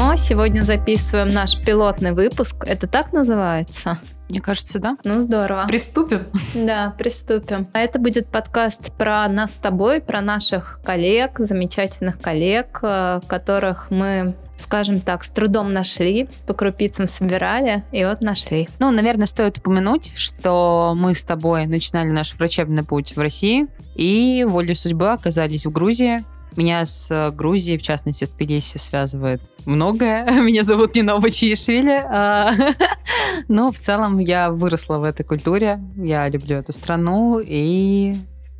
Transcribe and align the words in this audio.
Нино! 0.00 0.16
Сегодня 0.16 0.62
записываем 0.62 1.28
наш 1.28 1.60
пилотный 1.60 2.12
выпуск. 2.12 2.64
Это 2.66 2.86
так 2.86 3.12
называется? 3.12 3.98
Мне 4.30 4.40
кажется, 4.40 4.78
да. 4.78 4.96
Ну, 5.04 5.20
здорово. 5.20 5.66
Приступим. 5.68 6.26
Да, 6.54 6.94
приступим. 6.96 7.68
А 7.74 7.80
это 7.80 7.98
будет 7.98 8.26
подкаст 8.28 8.92
про 8.92 9.28
нас 9.28 9.54
с 9.54 9.56
тобой, 9.56 10.00
про 10.00 10.22
наших 10.22 10.80
коллег, 10.84 11.38
замечательных 11.38 12.18
коллег, 12.18 12.78
э, 12.82 13.20
которых 13.26 13.90
мы 13.90 14.34
скажем 14.56 15.00
так, 15.00 15.24
с 15.24 15.30
трудом 15.30 15.70
нашли, 15.70 16.28
по 16.46 16.52
крупицам 16.52 17.06
собирали, 17.06 17.82
и 17.92 18.04
вот 18.04 18.20
нашли. 18.20 18.68
Ну, 18.78 18.90
наверное, 18.90 19.26
стоит 19.26 19.56
упомянуть, 19.56 20.12
что 20.16 20.92
мы 20.94 21.14
с 21.14 21.24
тобой 21.24 21.64
начинали 21.64 22.10
наш 22.10 22.34
врачебный 22.34 22.82
путь 22.82 23.16
в 23.16 23.20
России, 23.20 23.68
и 23.94 24.44
волей 24.46 24.74
судьбы 24.74 25.12
оказались 25.12 25.64
в 25.64 25.72
Грузии, 25.72 26.26
меня 26.56 26.84
с 26.84 27.10
э, 27.10 27.30
Грузией, 27.30 27.78
в 27.78 27.82
частности, 27.82 28.24
с 28.24 28.30
Тбилиси, 28.30 28.78
связывает 28.78 29.42
многое. 29.66 30.24
Меня 30.40 30.62
зовут 30.62 30.94
Нинова 30.94 31.30
Чиишвили. 31.30 32.04
А, 32.08 32.52
Но 33.48 33.70
в 33.72 33.76
целом 33.76 34.18
я 34.18 34.50
выросла 34.50 34.98
в 34.98 35.04
этой 35.04 35.24
культуре. 35.24 35.80
Я 35.96 36.28
люблю 36.28 36.56
эту 36.56 36.72
страну. 36.72 37.40
И 37.44 38.14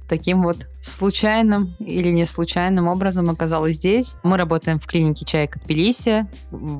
таким 0.09 0.43
вот 0.43 0.69
случайным 0.83 1.75
или 1.79 2.11
не 2.11 2.27
случайным 2.27 2.89
образом 2.89 3.31
оказалась 3.31 3.77
здесь. 3.77 4.17
Мы 4.23 4.37
работаем 4.37 4.79
в 4.79 4.87
клинике 4.87 5.25
Чайка 5.25 5.61
Тбилиси. 5.61 6.27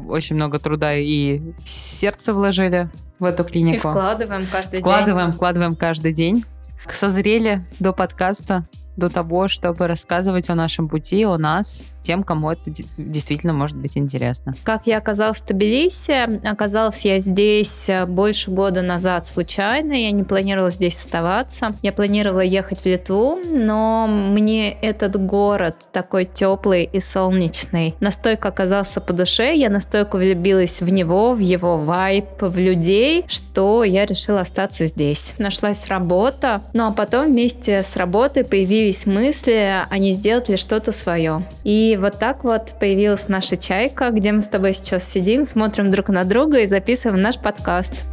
Очень 0.09 0.37
много 0.37 0.59
труда 0.59 0.95
и 0.95 1.41
сердце 1.65 2.35
вложили 2.35 2.91
в 3.21 3.25
эту 3.25 3.45
клинику. 3.45 3.89
И 3.89 3.91
вкладываем 3.91 4.47
каждый 4.51 4.81
вкладываем, 4.81 4.81
день. 4.81 4.81
Вкладываем, 4.81 5.33
вкладываем 5.33 5.77
каждый 5.77 6.13
день. 6.13 6.45
Созрели 6.91 7.65
до 7.79 7.93
подкаста 7.93 8.67
до 9.01 9.09
того, 9.09 9.49
чтобы 9.49 9.89
рассказывать 9.89 10.49
о 10.51 10.55
нашем 10.55 10.89
пути, 10.89 11.25
о 11.25 11.37
нас, 11.39 11.85
тем, 12.03 12.23
кому 12.23 12.51
это 12.51 12.73
действительно 12.97 13.53
может 13.53 13.77
быть 13.77 13.97
интересно. 13.97 14.55
Как 14.65 14.87
я 14.87 14.99
оказалась 14.99 15.43
в 15.43 15.47
Тбилиси? 15.47 16.47
Оказалась 16.47 17.05
я 17.05 17.21
здесь 17.21 17.89
э, 17.89 18.05
больше 18.07 18.51
года 18.51 18.83
назад 18.83 19.27
случайно. 19.27 19.93
Я 19.93 20.11
не 20.11 20.25
планировала 20.25 20.71
здесь 20.71 20.97
оставаться. 20.97 21.77
Я 21.83 21.93
планировала 21.93 22.41
ехать 22.41 22.81
в 22.81 22.87
Литву, 22.87 23.39
но 23.45 24.07
мне 24.09 24.73
этот 24.73 25.25
город 25.25 25.77
такой 25.93 26.25
теплый 26.25 26.85
и 26.85 26.99
солнечный 26.99 27.95
настолько 28.01 28.49
оказался 28.49 29.01
по 29.01 29.13
душе. 29.13 29.55
Я 29.55 29.71
настолько 29.71 30.17
влюбилась 30.17 30.81
в 30.81 30.89
него, 30.89 31.33
в 31.33 31.39
его 31.39 31.79
вайб, 31.79 32.25
в 32.41 32.59
людей, 32.59 33.25
что 33.29 33.85
я 33.85 34.07
решила 34.07 34.41
остаться 34.41 34.87
здесь. 34.87 35.35
Нашлась 35.39 35.87
работа, 35.87 36.63
ну 36.73 36.89
а 36.89 36.93
потом 36.93 37.27
вместе 37.27 37.83
с 37.83 37.97
работой 37.97 38.43
появились 38.43 38.90
мысли, 39.07 39.85
а 39.89 39.99
не 39.99 40.13
сделать 40.13 40.49
ли 40.49 40.57
что-то 40.57 40.93
свое. 40.93 41.47
И 41.65 41.99
вот 42.01 42.19
так 42.19 42.45
вот 42.45 42.75
появилась 42.79 43.29
наша 43.29 43.57
чайка, 43.57 44.11
где 44.11 44.33
мы 44.33 44.41
с 44.41 44.49
тобой 44.49 44.75
сейчас 44.75 45.05
сидим, 45.05 45.45
смотрим 45.45 45.91
друг 45.91 46.09
на 46.09 46.25
друга 46.25 46.61
и 46.61 46.67
записываем 46.67 47.21
наш 47.23 47.39
подкаст. 47.39 48.05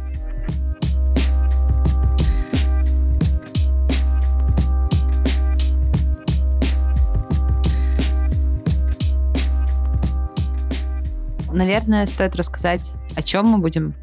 Наверное, 11.52 12.06
стоит 12.06 12.36
рассказать, 12.36 12.94
о 13.16 13.22
чем 13.22 13.46
мы 13.46 13.58
будем 13.58 13.94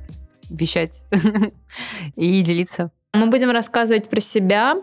вещать 0.49 1.05
и 2.15 2.41
делиться 2.41 2.91
мы 3.15 3.27
будем 3.27 3.51
рассказывать 3.51 4.09
про 4.09 4.19
себя, 4.19 4.75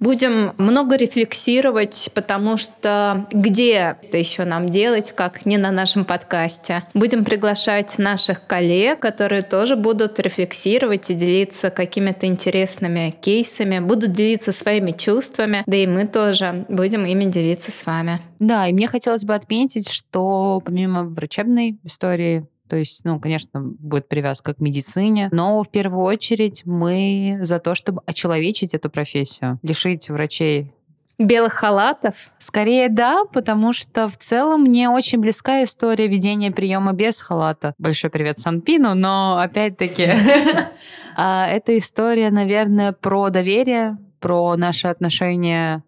будем 0.00 0.52
много 0.58 0.96
рефлексировать, 0.96 2.10
потому 2.14 2.56
что 2.56 3.26
где 3.32 3.96
это 4.02 4.16
еще 4.16 4.44
нам 4.44 4.68
делать, 4.68 5.12
как 5.12 5.46
не 5.46 5.58
на 5.58 5.70
нашем 5.70 6.04
подкасте. 6.04 6.82
Будем 6.94 7.24
приглашать 7.24 7.98
наших 7.98 8.46
коллег, 8.46 9.00
которые 9.00 9.42
тоже 9.42 9.76
будут 9.76 10.18
рефлексировать 10.18 11.10
и 11.10 11.14
делиться 11.14 11.70
какими-то 11.70 12.26
интересными 12.26 13.14
кейсами, 13.20 13.78
будут 13.78 14.12
делиться 14.12 14.52
своими 14.52 14.92
чувствами, 14.92 15.62
да 15.66 15.76
и 15.76 15.86
мы 15.86 16.06
тоже 16.06 16.66
будем 16.68 17.04
ими 17.06 17.24
делиться 17.24 17.70
с 17.70 17.86
вами. 17.86 18.20
Да, 18.38 18.66
и 18.66 18.72
мне 18.72 18.86
хотелось 18.86 19.24
бы 19.24 19.34
отметить, 19.34 19.90
что 19.90 20.60
помимо 20.64 21.04
врачебной 21.04 21.78
истории, 21.84 22.46
то 22.68 22.76
есть, 22.76 23.04
ну, 23.04 23.20
конечно, 23.20 23.60
будет 23.60 24.08
привязка 24.08 24.54
к 24.54 24.60
медицине, 24.60 25.28
но 25.32 25.62
в 25.62 25.70
первую 25.70 26.04
очередь 26.04 26.64
мы 26.66 27.38
за 27.40 27.58
то, 27.58 27.74
чтобы 27.74 28.02
очеловечить 28.06 28.74
эту 28.74 28.90
профессию, 28.90 29.58
лишить 29.62 30.08
врачей 30.08 30.72
Белых 31.18 31.54
халатов? 31.54 32.30
Скорее 32.38 32.90
да, 32.90 33.24
потому 33.32 33.72
что 33.72 34.06
в 34.06 34.18
целом 34.18 34.62
мне 34.62 34.90
очень 34.90 35.18
близка 35.18 35.62
история 35.62 36.08
ведения 36.08 36.50
приема 36.50 36.92
без 36.92 37.22
халата. 37.22 37.72
Большой 37.78 38.10
привет 38.10 38.38
Санпину, 38.38 38.94
но 38.94 39.38
опять-таки 39.38 40.10
а, 41.16 41.48
эта 41.48 41.78
история, 41.78 42.30
наверное, 42.30 42.92
про 42.92 43.30
доверие, 43.30 43.96
про 44.20 44.56
наши 44.56 44.88
отношения 44.88 45.82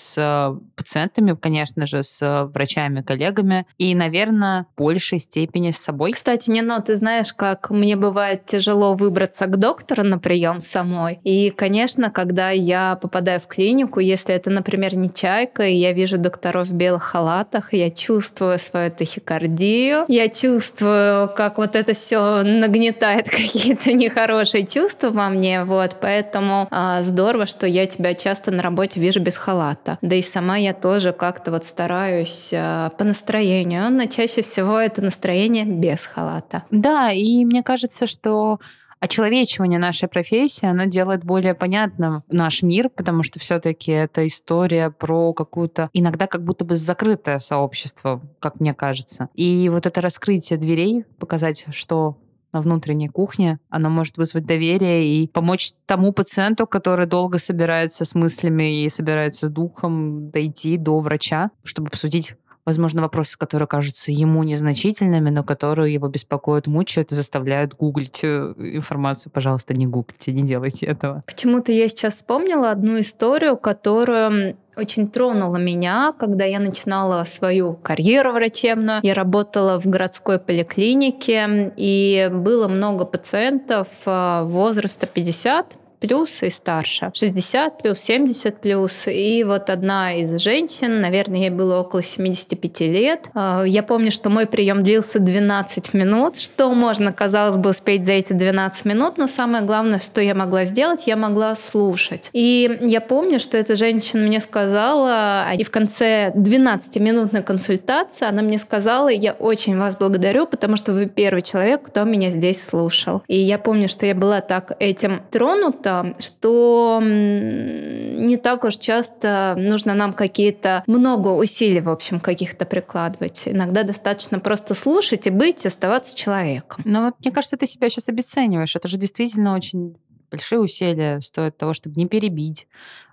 с 0.00 0.18
э, 0.18 0.58
пациентами, 0.76 1.36
конечно 1.40 1.86
же, 1.86 2.02
с 2.02 2.22
э, 2.22 2.44
врачами, 2.44 3.02
коллегами, 3.02 3.66
и, 3.78 3.94
наверное, 3.94 4.66
в 4.76 4.82
большей 4.82 5.20
степени 5.20 5.70
с 5.70 5.78
собой. 5.78 6.12
Кстати, 6.12 6.50
Нино, 6.50 6.80
ты 6.80 6.96
знаешь, 6.96 7.32
как 7.32 7.70
мне 7.70 7.96
бывает 7.96 8.46
тяжело 8.46 8.94
выбраться 8.94 9.46
к 9.46 9.56
доктору 9.56 10.02
на 10.02 10.18
прием 10.18 10.60
самой. 10.60 11.20
И, 11.24 11.50
конечно, 11.50 12.10
когда 12.10 12.50
я 12.50 12.96
попадаю 13.00 13.40
в 13.40 13.46
клинику, 13.46 14.00
если 14.00 14.34
это, 14.34 14.50
например, 14.50 14.96
не 14.96 15.12
чайка, 15.12 15.64
и 15.64 15.74
я 15.74 15.92
вижу 15.92 16.18
докторов 16.18 16.68
в 16.68 16.74
белых 16.74 17.02
халатах, 17.02 17.72
я 17.74 17.90
чувствую 17.90 18.58
свою 18.58 18.90
тахикардию, 18.90 20.04
я 20.08 20.28
чувствую, 20.28 21.28
как 21.34 21.58
вот 21.58 21.76
это 21.76 21.92
все 21.92 22.42
нагнетает 22.42 23.28
какие-то 23.30 23.92
нехорошие 23.92 24.66
чувства 24.66 25.10
во 25.10 25.28
мне, 25.28 25.64
вот, 25.64 25.96
поэтому 26.00 26.68
а, 26.70 27.02
здорово, 27.02 27.46
что 27.46 27.66
я 27.66 27.86
тебя 27.86 28.14
часто 28.14 28.50
на 28.50 28.62
работе 28.62 29.00
вижу 29.00 29.20
без 29.20 29.36
халата 29.36 29.89
халата. 29.90 29.98
Да 30.02 30.16
и 30.16 30.22
сама 30.22 30.56
я 30.56 30.74
тоже 30.74 31.12
как-то 31.12 31.50
вот 31.50 31.64
стараюсь 31.64 32.52
э, 32.52 32.90
по 32.96 33.04
настроению, 33.04 33.90
но 33.90 34.06
чаще 34.06 34.42
всего 34.42 34.78
это 34.78 35.02
настроение 35.02 35.64
без 35.64 36.06
халата. 36.06 36.64
Да, 36.70 37.10
и 37.12 37.44
мне 37.44 37.62
кажется, 37.62 38.06
что 38.06 38.58
очеловечивание 39.00 39.78
нашей 39.78 40.08
профессии, 40.08 40.66
оно 40.66 40.84
делает 40.84 41.24
более 41.24 41.54
понятным 41.54 42.22
наш 42.28 42.62
мир, 42.62 42.90
потому 42.90 43.22
что 43.22 43.40
все-таки 43.40 43.90
это 43.92 44.26
история 44.26 44.90
про 44.90 45.32
какую-то 45.32 45.88
иногда 45.94 46.26
как 46.26 46.44
будто 46.44 46.66
бы 46.66 46.76
закрытое 46.76 47.38
сообщество, 47.38 48.20
как 48.40 48.60
мне 48.60 48.74
кажется. 48.74 49.28
И 49.34 49.70
вот 49.70 49.86
это 49.86 50.02
раскрытие 50.02 50.58
дверей, 50.58 51.06
показать, 51.18 51.66
что 51.70 52.18
на 52.52 52.60
внутренней 52.60 53.08
кухне, 53.08 53.58
она 53.68 53.88
может 53.88 54.16
вызвать 54.16 54.44
доверие 54.44 55.06
и 55.06 55.28
помочь 55.28 55.72
тому 55.86 56.12
пациенту, 56.12 56.66
который 56.66 57.06
долго 57.06 57.38
собирается 57.38 58.04
с 58.04 58.14
мыслями 58.14 58.84
и 58.84 58.88
собирается 58.88 59.46
с 59.46 59.50
духом 59.50 60.30
дойти 60.30 60.76
до 60.76 61.00
врача, 61.00 61.50
чтобы 61.62 61.88
обсудить 61.88 62.34
возможно, 62.64 63.02
вопросы, 63.02 63.38
которые 63.38 63.66
кажутся 63.66 64.12
ему 64.12 64.42
незначительными, 64.42 65.30
но 65.30 65.42
которые 65.42 65.94
его 65.94 66.08
беспокоят, 66.08 66.66
мучают 66.66 67.12
и 67.12 67.14
заставляют 67.14 67.74
гуглить 67.74 68.20
э, 68.22 68.54
информацию. 68.58 69.32
Пожалуйста, 69.32 69.74
не 69.74 69.86
гуглите, 69.86 70.32
не 70.32 70.42
делайте 70.42 70.86
этого. 70.86 71.22
Почему-то 71.26 71.72
я 71.72 71.88
сейчас 71.88 72.14
вспомнила 72.14 72.70
одну 72.70 73.00
историю, 73.00 73.56
которую 73.56 74.56
очень 74.76 75.08
тронула 75.08 75.56
меня, 75.56 76.14
когда 76.18 76.44
я 76.44 76.60
начинала 76.60 77.24
свою 77.24 77.74
карьеру 77.74 78.32
врачебную. 78.32 79.00
Я 79.02 79.14
работала 79.14 79.78
в 79.78 79.86
городской 79.86 80.38
поликлинике, 80.38 81.72
и 81.76 82.30
было 82.32 82.68
много 82.68 83.04
пациентов 83.04 83.88
э, 84.06 84.42
возраста 84.44 85.06
50 85.06 85.79
плюс 86.00 86.42
и 86.42 86.50
старше. 86.50 87.10
60 87.14 87.82
плюс, 87.82 87.98
70 87.98 88.60
плюс. 88.60 89.06
И 89.06 89.44
вот 89.44 89.70
одна 89.70 90.14
из 90.14 90.36
женщин, 90.40 91.00
наверное, 91.00 91.40
ей 91.40 91.50
было 91.50 91.80
около 91.80 92.02
75 92.02 92.80
лет. 92.80 93.28
А, 93.34 93.62
я 93.64 93.82
помню, 93.82 94.10
что 94.10 94.30
мой 94.30 94.46
прием 94.46 94.82
длился 94.82 95.18
12 95.18 95.94
минут. 95.94 96.38
Что 96.38 96.72
можно, 96.72 97.12
казалось 97.12 97.58
бы, 97.58 97.70
успеть 97.70 98.06
за 98.06 98.12
эти 98.12 98.32
12 98.32 98.84
минут, 98.86 99.18
но 99.18 99.26
самое 99.26 99.64
главное, 99.64 99.98
что 99.98 100.20
я 100.20 100.34
могла 100.34 100.64
сделать, 100.64 101.06
я 101.06 101.16
могла 101.16 101.54
слушать. 101.54 102.30
И 102.32 102.78
я 102.80 103.00
помню, 103.00 103.38
что 103.38 103.58
эта 103.58 103.76
женщина 103.76 104.26
мне 104.26 104.40
сказала, 104.40 105.52
и 105.52 105.62
в 105.64 105.70
конце 105.70 106.32
12-минутной 106.34 107.42
консультации 107.42 108.26
она 108.26 108.42
мне 108.42 108.58
сказала, 108.58 109.08
я 109.08 109.32
очень 109.32 109.78
вас 109.78 109.96
благодарю, 109.96 110.46
потому 110.46 110.76
что 110.76 110.92
вы 110.92 111.06
первый 111.06 111.42
человек, 111.42 111.82
кто 111.82 112.04
меня 112.04 112.30
здесь 112.30 112.64
слушал. 112.64 113.22
И 113.28 113.36
я 113.36 113.58
помню, 113.58 113.88
что 113.88 114.06
я 114.06 114.14
была 114.14 114.40
так 114.40 114.72
этим 114.78 115.22
тронута, 115.30 115.89
что, 115.90 116.14
что 116.18 117.00
не 117.02 118.36
так 118.36 118.64
уж 118.64 118.76
часто 118.76 119.54
нужно 119.56 119.94
нам 119.94 120.12
какие-то 120.12 120.82
много 120.86 121.28
усилий, 121.28 121.80
в 121.80 121.88
общем, 121.88 122.20
каких-то 122.20 122.64
прикладывать. 122.64 123.42
Иногда 123.46 123.82
достаточно 123.82 124.38
просто 124.38 124.74
слушать 124.74 125.26
и 125.26 125.30
быть, 125.30 125.64
оставаться 125.66 126.16
человеком. 126.16 126.82
Но 126.84 127.04
вот 127.04 127.14
мне 127.20 127.32
кажется, 127.32 127.56
ты 127.56 127.66
себя 127.66 127.88
сейчас 127.88 128.08
обесцениваешь. 128.08 128.76
Это 128.76 128.88
же 128.88 128.96
действительно 128.96 129.54
очень 129.54 129.96
большие 130.30 130.60
усилия 130.60 131.20
стоят 131.20 131.56
того, 131.56 131.72
чтобы 131.72 131.96
не 131.96 132.06
перебить, 132.06 132.68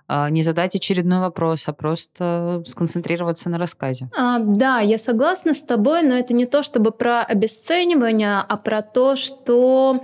а, 0.06 0.30
не 0.30 0.42
задать 0.42 0.74
очередной 0.74 1.18
вопрос, 1.18 1.64
а 1.66 1.72
просто 1.72 2.62
сконцентрироваться 2.64 3.50
на 3.50 3.58
рассказе. 3.58 4.08
А, 4.16 4.38
да, 4.38 4.80
я 4.80 4.98
согласна 4.98 5.52
с 5.52 5.62
тобой, 5.62 6.02
но 6.02 6.14
это 6.14 6.32
не 6.32 6.46
то 6.46 6.62
чтобы 6.62 6.92
про 6.92 7.22
обесценивание, 7.22 8.38
а 8.48 8.56
про 8.56 8.82
то, 8.82 9.16
что 9.16 10.02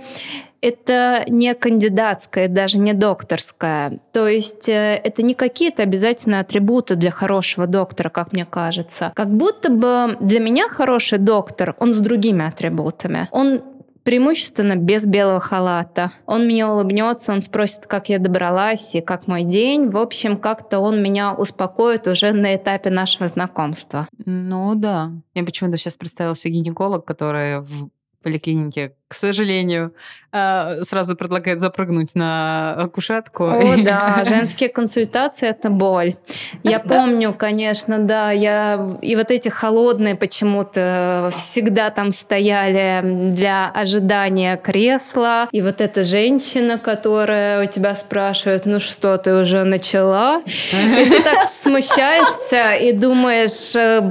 это 0.65 1.23
не 1.27 1.53
кандидатская, 1.53 2.47
даже 2.47 2.79
не 2.79 2.93
докторская. 2.93 3.99
То 4.11 4.27
есть 4.27 4.67
э, 4.67 4.99
это 5.03 5.21
не 5.21 5.35
какие-то 5.35 5.83
обязательно 5.83 6.39
атрибуты 6.39 6.95
для 6.95 7.11
хорошего 7.11 7.67
доктора, 7.67 8.09
как 8.09 8.33
мне 8.33 8.45
кажется. 8.45 9.11
Как 9.15 9.29
будто 9.29 9.69
бы 9.69 10.17
для 10.19 10.39
меня 10.39 10.67
хороший 10.67 11.19
доктор, 11.19 11.75
он 11.79 11.93
с 11.93 11.97
другими 11.97 12.47
атрибутами. 12.47 13.27
Он 13.31 13.61
преимущественно 14.03 14.75
без 14.75 15.05
белого 15.05 15.39
халата. 15.39 16.11
Он 16.25 16.45
мне 16.45 16.65
улыбнется, 16.65 17.31
он 17.31 17.41
спросит, 17.41 17.85
как 17.87 18.09
я 18.09 18.19
добралась 18.19 18.95
и 18.95 19.01
как 19.01 19.27
мой 19.27 19.43
день. 19.43 19.89
В 19.89 19.97
общем, 19.97 20.37
как-то 20.37 20.79
он 20.79 21.01
меня 21.01 21.33
успокоит 21.33 22.07
уже 22.07 22.31
на 22.31 22.55
этапе 22.55 22.89
нашего 22.89 23.27
знакомства. 23.27 24.07
Ну 24.25 24.73
да. 24.75 25.11
Я 25.33 25.43
почему-то 25.43 25.77
сейчас 25.77 25.97
представился 25.97 26.49
гинеколог, 26.49 27.05
который 27.05 27.61
в 27.61 27.89
поликлинике, 28.25 28.95
к 29.07 29.13
сожалению, 29.13 29.93
а, 30.37 30.79
сразу 30.81 31.15
предлагает 31.15 31.61
запрыгнуть 31.61 32.13
на 32.13 32.89
кушетку. 32.93 33.45
О, 33.45 33.77
да, 33.77 34.23
женские 34.27 34.67
консультации— 34.67 35.47
это 35.49 35.69
боль. 35.69 36.15
Я 36.63 36.79
помню, 36.79 37.33
конечно, 37.33 37.99
да, 37.99 38.31
я... 38.31 38.85
И 39.01 39.15
вот 39.15 39.31
эти 39.31 39.47
холодные 39.47 40.15
почему-то 40.15 41.31
всегда 41.37 41.89
там 41.89 42.11
стояли 42.11 42.99
для 43.03 43.71
ожидания 43.73 44.57
кресла. 44.57 45.47
И 45.53 45.61
вот 45.61 45.79
эта 45.79 46.03
женщина, 46.03 46.79
которая 46.79 47.63
у 47.63 47.65
тебя 47.65 47.95
спрашивает, 47.95 48.65
ну 48.65 48.81
что, 48.81 49.17
ты 49.17 49.35
уже 49.35 49.63
начала? 49.63 50.41
И 50.45 51.05
ты 51.09 51.23
так 51.23 51.43
смущаешься 51.47 52.73
и 52.73 52.91
думаешь, 52.91 53.73
э, 53.73 54.01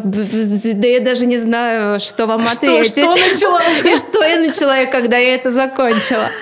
да 0.75 0.89
я 0.89 1.01
даже 1.01 1.27
не 1.27 1.37
знаю, 1.37 2.01
что 2.01 2.27
вам 2.27 2.47
ответить. 2.47 2.93
Что, 2.93 3.13
что 3.13 3.29
начала? 3.29 3.61
И 3.85 3.97
что 3.97 4.23
я 4.23 4.39
начала, 4.39 4.84
и 4.85 4.91
когда 4.91 5.17
я 5.19 5.35
это 5.35 5.51
закончила. 5.51 6.29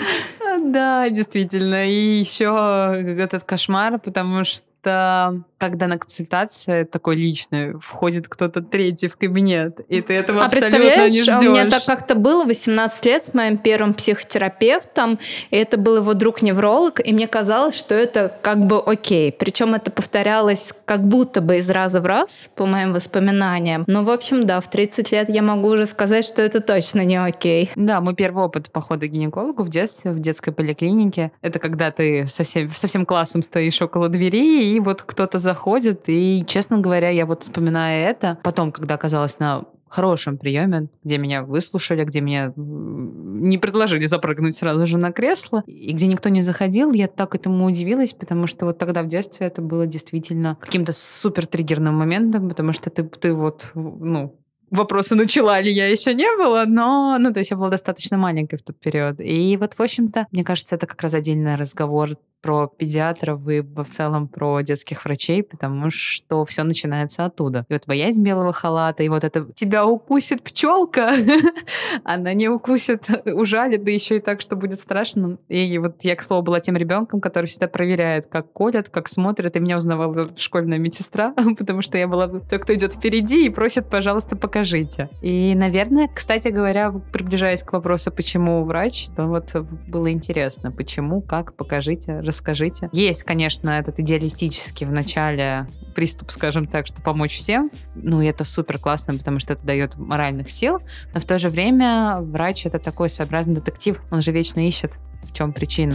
Да, 0.59 1.09
действительно. 1.09 1.89
И 1.89 2.19
еще 2.19 2.95
этот 3.19 3.43
кошмар, 3.43 3.99
потому 3.99 4.45
что 4.45 5.43
когда 5.63 5.87
на 5.87 5.97
консультации 5.97 6.83
такой 6.83 7.15
личной 7.15 7.79
входит 7.79 8.27
кто-то 8.27 8.63
третий 8.63 9.07
в 9.07 9.17
кабинет, 9.17 9.79
и 9.89 10.03
ты 10.03 10.15
этого 10.15 10.43
а 10.43 10.47
абсолютно 10.47 11.09
не 11.09 11.23
ждешь. 11.23 11.41
У 11.41 11.53
меня 11.53 11.71
так 11.71 11.85
как-то 11.85 12.17
было 12.17 12.45
18 12.45 13.05
лет 13.05 13.23
с 13.23 13.33
моим 13.33 13.57
первым 13.59 13.95
психотерапевтом, 13.95 15.21
и 15.53 15.57
это 15.57 15.79
был 15.79 15.99
его 15.99 16.15
друг-невролог, 16.15 16.99
и 17.07 17.13
мне 17.13 17.29
казалось, 17.29 17.77
что 17.77 17.95
это 17.95 18.37
как 18.43 18.67
бы 18.67 18.83
окей. 18.83 19.31
Причем 19.31 19.77
это 19.77 19.93
повторялось 19.93 20.75
как 20.85 21.07
будто 21.07 21.41
бы 21.41 21.59
из 21.59 21.71
раза 21.71 22.01
в 22.01 22.07
раз, 22.07 22.51
по 22.57 22.67
моим 22.67 22.93
воспоминаниям. 22.93 23.85
Но, 23.87 24.03
в 24.03 24.11
общем, 24.11 24.45
да, 24.45 24.61
в 24.61 24.69
30 24.69 25.13
лет 25.13 25.29
я 25.29 25.43
могу 25.43 25.69
уже 25.69 25.87
сказать, 25.87 26.25
что 26.25 26.43
это 26.43 26.61
точно 26.61 27.05
не 27.05 27.23
окей. 27.25 27.71
Да, 27.77 28.01
мой 28.01 28.17
первый 28.17 28.47
опыт 28.47 28.73
похода 28.73 29.07
к 29.07 29.11
гинекологу 29.11 29.63
в 29.63 29.69
детстве, 29.69 30.11
в 30.11 30.19
детской 30.19 30.53
поликлинике, 30.53 31.31
это 31.41 31.61
когда 31.61 31.93
ты 31.93 32.27
со 32.27 32.43
всем, 32.43 32.69
со 32.73 32.89
всем 32.89 33.07
классом 33.07 33.43
стоишь 33.43 33.81
около 33.81 34.09
двери, 34.09 34.65
и 34.65 34.81
вот 34.81 35.03
кто-то 35.03 35.39
за 35.39 35.52
заходит, 35.53 36.05
и, 36.07 36.45
честно 36.47 36.79
говоря, 36.79 37.11
я 37.11 37.27
вот 37.27 37.43
вспоминаю 37.43 38.09
это, 38.09 38.39
потом, 38.43 38.73
когда 38.73 38.95
оказалась 38.95 39.39
на 39.39 39.65
хорошем 39.89 40.39
приеме, 40.39 40.89
где 41.05 41.19
меня 41.19 41.43
выслушали, 41.43 42.05
где 42.05 42.23
меня 42.23 42.55
не 42.57 43.59
предложили 43.59 44.07
запрыгнуть 44.07 44.55
сразу 44.55 44.87
же 44.87 44.97
на 44.97 45.13
кресло, 45.13 45.63
и 45.67 45.93
где 45.93 46.07
никто 46.07 46.31
не 46.31 46.41
заходил, 46.41 46.93
я 46.93 47.07
так 47.07 47.35
этому 47.35 47.67
удивилась, 47.67 48.15
потому 48.15 48.47
что 48.47 48.65
вот 48.65 48.79
тогда 48.79 49.03
в 49.03 49.09
детстве 49.09 49.47
это 49.47 49.61
было 49.61 49.87
действительно 49.87 50.57
каким-то 50.61 50.93
супер 50.93 51.47
триггерным 51.47 51.95
моментом, 51.95 52.49
потому 52.49 52.73
что 52.73 52.89
ты, 52.89 53.03
ты 53.03 53.35
вот, 53.35 53.71
ну, 53.75 54.35
вопросы 54.71 55.15
начала 55.15 55.61
ли 55.61 55.71
я 55.71 55.87
еще 55.87 56.15
не 56.15 56.37
было, 56.39 56.65
но, 56.67 57.19
ну, 57.21 57.31
то 57.31 57.41
есть 57.41 57.51
я 57.51 57.59
была 57.59 57.69
достаточно 57.69 58.17
маленькой 58.17 58.57
в 58.57 58.63
тот 58.63 58.81
период. 58.81 59.21
И 59.21 59.59
вот, 59.59 59.75
в 59.75 59.81
общем-то, 59.81 60.27
мне 60.33 60.43
кажется, 60.43 60.77
это 60.77 60.87
как 60.87 61.03
раз 61.03 61.13
отдельный 61.13 61.57
разговор 61.57 62.11
про 62.43 62.67
педиатров 62.67 63.49
и 63.49 63.61
в 63.61 63.85
целом 63.85 64.29
про 64.29 64.61
детских 64.61 65.05
врачей, 65.05 65.43
потому 65.43 65.91
что 65.91 66.45
все 66.45 66.65
начинается 66.65 67.25
оттуда. 67.25 67.65
И 67.69 67.73
вот 67.73 67.87
боязнь 67.87 68.23
белого 68.23 68.53
халата, 68.53 69.05
и 69.05 69.09
вот 69.09 69.25
это 69.25 69.47
тебя 69.55 69.87
укусит 69.87 70.43
пчелка, 70.43 71.13
она 72.05 72.35
не 72.35 72.49
укусит, 72.49 73.05
ужалит, 73.27 73.85
да 73.85 73.91
еще 73.93 74.17
и 74.17 74.21
так, 74.21 74.41
что 74.41 74.57
будет 74.57 74.81
страшно. 74.81 75.39
И 75.49 75.79
вот 75.79 76.03
я, 76.03 76.17
к 76.17 76.23
слову, 76.23 76.43
была 76.43 76.61
тем 76.61 76.77
ребенком, 76.77 77.21
который 77.21 77.47
всегда 77.47 77.69
проверяет, 77.69 78.27
как 78.27 78.53
колят, 78.53 78.89
как 78.89 79.09
смотрят, 79.09 79.57
и 79.57 79.61
меня 79.61 79.77
узнавала 79.77 80.29
школьная 80.37 80.79
медсестра, 80.79 81.35
потому 81.59 81.81
что 81.81 81.97
я 81.97 82.09
была 82.09 82.27
той, 82.27 82.59
кто 82.59 82.75
идет 82.75 82.95
впереди 82.95 83.47
и 83.47 83.51
просит, 83.51 83.89
пожалуйста, 83.89 84.35
покажите. 84.35 85.09
И, 85.23 85.55
наверное, 85.55 86.09
кстати 86.13 86.49
говоря, 86.49 86.91
приближаясь 87.13 87.63
к 87.63 87.73
вопросу, 87.73 88.11
почему 88.11 88.65
врач, 88.65 89.07
то 89.15 89.27
вот 89.27 89.55
было 89.87 90.11
интересно, 90.11 90.73
почему, 90.73 91.21
как, 91.21 91.55
покажите, 91.55 92.21
расскажите. 92.33 92.89
Есть, 92.93 93.25
конечно, 93.25 93.71
этот 93.71 94.01
идеалистический 94.01 94.87
в 94.87 94.91
начале 94.91 95.67
приступ, 95.95 96.31
скажем 96.31 96.67
так, 96.67 96.87
что 96.87 97.03
помочь 97.03 97.37
всем. 97.37 97.71
Ну, 97.95 98.21
и 98.21 98.27
это 98.27 98.45
супер 98.45 98.79
классно, 98.79 99.15
потому 99.15 99.39
что 99.39 99.53
это 99.53 99.65
дает 99.65 99.97
моральных 99.97 100.51
сил. 100.51 100.81
Но 101.15 101.21
в 101.21 101.25
то 101.25 101.39
же 101.39 101.49
время 101.49 102.19
врач— 102.21 102.67
это 102.67 102.79
такой 102.79 103.09
своеобразный 103.09 103.55
детектив. 103.55 104.01
Он 104.11 104.23
же 104.23 104.33
вечно 104.33 104.67
ищет, 104.67 104.99
в 105.23 105.33
чем 105.33 105.53
причина. 105.53 105.95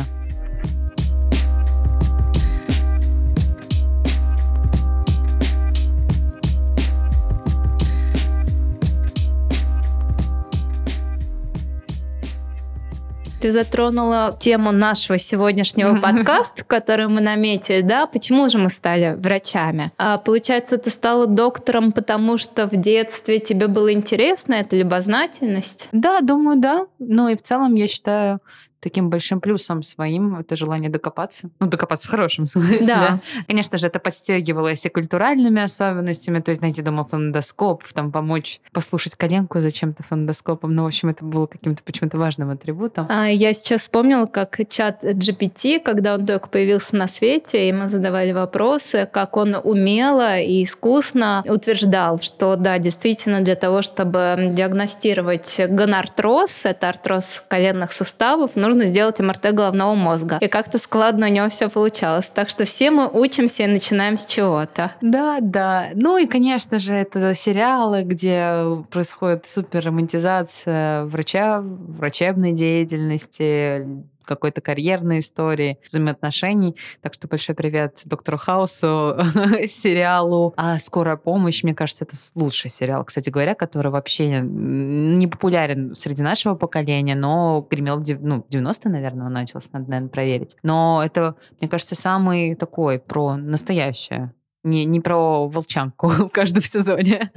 Ты 13.39 13.51
затронула 13.51 14.35
тему 14.39 14.71
нашего 14.71 15.19
сегодняшнего 15.19 15.99
подкаста, 16.01 16.63
который 16.65 17.07
мы 17.07 17.21
наметили, 17.21 17.81
да? 17.81 18.07
Почему 18.07 18.49
же 18.49 18.57
мы 18.57 18.69
стали 18.69 19.15
врачами? 19.17 19.91
А, 19.97 20.17
получается, 20.17 20.79
ты 20.79 20.89
стала 20.89 21.27
доктором, 21.27 21.91
потому 21.91 22.37
что 22.37 22.67
в 22.67 22.75
детстве 22.75 23.39
тебе 23.39 23.67
было 23.67 23.93
интересно, 23.93 24.55
это 24.55 24.75
любознательность? 24.75 25.87
Да, 25.91 26.21
думаю, 26.21 26.59
да. 26.59 26.87
Ну 26.97 27.27
и 27.27 27.35
в 27.35 27.41
целом 27.43 27.75
я 27.75 27.87
считаю, 27.87 28.39
таким 28.79 29.09
большим 29.09 29.41
плюсом 29.41 29.83
своим 29.83 30.35
это 30.35 30.55
желание 30.55 30.89
докопаться. 30.89 31.49
Ну, 31.59 31.67
докопаться 31.67 32.07
в 32.07 32.11
хорошем 32.11 32.45
смысле. 32.47 32.79
Да. 32.85 33.21
Конечно 33.47 33.77
же, 33.77 33.87
это 33.87 33.99
подстегивалось 33.99 34.85
и 34.85 34.89
культуральными 34.89 35.61
особенностями. 35.61 36.39
То 36.39 36.49
есть, 36.49 36.59
знаете, 36.59 36.81
дома 36.81 37.05
фондоскоп, 37.05 37.83
там 37.93 38.11
помочь 38.11 38.61
послушать 38.71 39.15
коленку 39.15 39.59
зачем-то 39.59 40.03
фондоскопом. 40.03 40.73
Ну, 40.73 40.83
в 40.83 40.87
общем, 40.87 41.09
это 41.09 41.25
было 41.25 41.47
каким-то 41.47 41.83
почему-то 41.83 42.17
важным 42.17 42.49
атрибутом. 42.49 43.07
А, 43.09 43.27
я 43.27 43.53
сейчас 43.53 43.81
вспомнила, 43.81 44.25
как 44.25 44.59
чат 44.69 45.03
GPT, 45.03 45.79
когда 45.79 46.15
он 46.15 46.25
только 46.25 46.49
появился 46.49 46.95
на 46.95 47.07
свете, 47.07 47.69
и 47.69 47.71
мы 47.71 47.87
задавали 47.87 48.31
вопросы, 48.31 49.07
как 49.11 49.37
он 49.37 49.55
умело 49.63 50.39
и 50.39 50.63
искусно 50.63 51.43
утверждал, 51.47 52.19
что 52.19 52.55
да, 52.55 52.77
действительно, 52.77 53.41
для 53.41 53.55
того, 53.55 53.81
чтобы 53.81 54.49
диагностировать 54.51 55.59
гонартроз, 55.69 56.65
это 56.65 56.89
артроз 56.89 57.43
коленных 57.47 57.91
суставов, 57.91 58.55
нужно 58.67 58.85
сделать 58.85 59.19
МРТ 59.19 59.53
головного 59.53 59.95
мозга. 59.95 60.37
И 60.41 60.47
как-то 60.47 60.77
складно 60.77 61.27
у 61.27 61.29
него 61.29 61.49
все 61.49 61.69
получалось. 61.69 62.29
Так 62.29 62.49
что 62.49 62.65
все 62.65 62.91
мы 62.91 63.07
учимся 63.07 63.63
и 63.63 63.67
начинаем 63.67 64.17
с 64.17 64.25
чего-то. 64.25 64.91
Да, 65.01 65.39
да. 65.41 65.87
Ну 65.93 66.17
и, 66.17 66.25
конечно 66.25 66.79
же, 66.79 66.93
это 66.93 67.33
сериалы, 67.33 68.03
где 68.03 68.83
происходит 68.91 69.45
супер 69.47 69.85
романтизация 69.85 71.05
врача, 71.05 71.61
врачебной 71.61 72.51
деятельности, 72.51 73.87
какой-то 74.27 74.61
карьерной 74.61 75.19
истории, 75.19 75.79
взаимоотношений. 75.85 76.75
Так 77.01 77.13
что 77.13 77.27
большой 77.27 77.55
привет 77.55 78.01
доктору 78.05 78.37
Хаусу, 78.37 79.17
сериалу. 79.67 80.53
А 80.57 80.77
«Скорая 80.77 81.17
помощь», 81.17 81.63
мне 81.63 81.73
кажется, 81.73 82.05
это 82.05 82.15
лучший 82.35 82.69
сериал, 82.69 83.03
кстати 83.03 83.29
говоря, 83.29 83.55
который 83.55 83.91
вообще 83.91 84.41
не 84.41 85.27
популярен 85.27 85.95
среди 85.95 86.21
нашего 86.21 86.55
поколения, 86.55 87.15
но 87.15 87.65
гремел 87.69 88.03
ну, 88.21 88.45
90 88.49 88.89
наверное, 88.89 89.29
начался, 89.29 89.69
надо, 89.73 89.89
наверное, 89.89 90.09
проверить. 90.09 90.57
Но 90.63 91.01
это, 91.03 91.35
мне 91.59 91.69
кажется, 91.69 91.95
самый 91.95 92.55
такой 92.55 92.99
про 92.99 93.35
настоящее, 93.35 94.33
не, 94.63 94.85
не 94.85 94.99
про 94.99 95.47
волчанку 95.47 96.07
в 96.07 96.29
каждом 96.29 96.63
сезоне. 96.63 97.31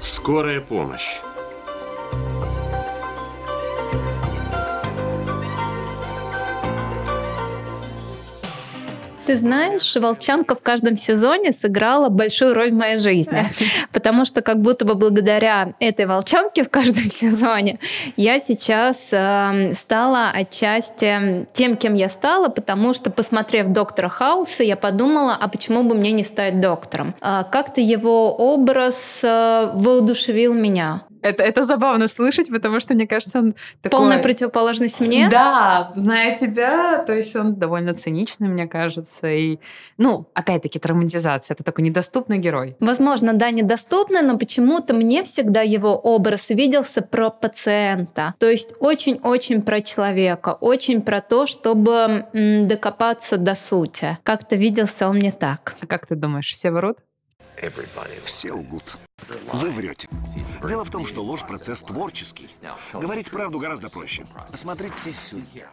Скорая 0.00 0.60
помощь. 0.60 1.20
Ты 9.26 9.36
знаешь, 9.36 9.96
Волчанка 9.96 10.54
в 10.54 10.60
каждом 10.60 10.98
сезоне 10.98 11.50
сыграла 11.52 12.10
большую 12.10 12.54
роль 12.54 12.70
в 12.70 12.74
моей 12.74 12.98
жизни, 12.98 13.46
потому 13.92 14.26
что 14.26 14.42
как 14.42 14.60
будто 14.60 14.84
бы 14.84 14.94
благодаря 14.94 15.72
этой 15.80 16.04
Волчанке 16.04 16.62
в 16.62 16.68
каждом 16.68 17.04
сезоне 17.04 17.78
я 18.16 18.38
сейчас 18.38 19.10
э, 19.12 19.72
стала 19.72 20.30
отчасти 20.30 21.46
тем, 21.54 21.76
кем 21.76 21.94
я 21.94 22.10
стала, 22.10 22.48
потому 22.48 22.92
что, 22.92 23.10
посмотрев 23.10 23.68
Доктора 23.68 24.08
Хауса, 24.08 24.62
я 24.62 24.76
подумала, 24.76 25.36
а 25.40 25.48
почему 25.48 25.82
бы 25.84 25.94
мне 25.94 26.12
не 26.12 26.24
стать 26.24 26.60
доктором? 26.60 27.14
Э, 27.22 27.44
как-то 27.50 27.80
его 27.80 28.34
образ 28.34 29.20
э, 29.22 29.70
воодушевил 29.74 30.52
меня. 30.52 31.02
Это, 31.24 31.42
это 31.42 31.64
забавно 31.64 32.06
слышать, 32.06 32.50
потому 32.50 32.80
что, 32.80 32.92
мне 32.92 33.06
кажется, 33.06 33.38
он 33.38 33.54
такой... 33.80 33.98
Полная 33.98 34.22
противоположность 34.22 35.00
мне? 35.00 35.26
Да, 35.30 35.90
зная 35.94 36.36
тебя, 36.36 37.02
то 37.02 37.14
есть 37.14 37.34
он 37.34 37.54
довольно 37.54 37.94
циничный, 37.94 38.48
мне 38.48 38.66
кажется. 38.66 39.28
И, 39.32 39.58
ну, 39.96 40.26
опять-таки, 40.34 40.78
травматизация. 40.78 41.54
Это 41.54 41.64
такой 41.64 41.82
недоступный 41.84 42.36
герой. 42.36 42.76
Возможно, 42.78 43.32
да, 43.32 43.50
недоступный, 43.50 44.20
но 44.20 44.36
почему-то 44.36 44.92
мне 44.92 45.22
всегда 45.22 45.62
его 45.62 45.96
образ 45.96 46.50
виделся 46.50 47.00
про 47.00 47.30
пациента. 47.30 48.34
То 48.38 48.50
есть 48.50 48.74
очень-очень 48.78 49.62
про 49.62 49.80
человека, 49.80 50.58
очень 50.60 51.00
про 51.00 51.22
то, 51.22 51.46
чтобы 51.46 52.26
докопаться 52.34 53.38
до 53.38 53.54
сути. 53.54 54.18
Как-то 54.24 54.56
виделся 54.56 55.08
он 55.08 55.16
мне 55.16 55.32
так. 55.32 55.74
А 55.80 55.86
как 55.86 56.06
ты 56.06 56.16
думаешь, 56.16 56.52
все 56.52 56.70
врут? 56.70 56.98
Все 58.24 58.52
лгут. 58.52 58.96
Вы 59.52 59.70
врете. 59.70 60.08
Дело 60.66 60.84
в 60.84 60.90
том, 60.90 61.06
что 61.06 61.22
ложь– 61.22 61.46
процесс 61.48 61.80
творческий. 61.80 62.48
Говорить 62.92 63.30
правду 63.30 63.58
гораздо 63.58 63.88
проще. 63.88 64.26
Смотрите 64.48 65.12
сюда. 65.12 65.68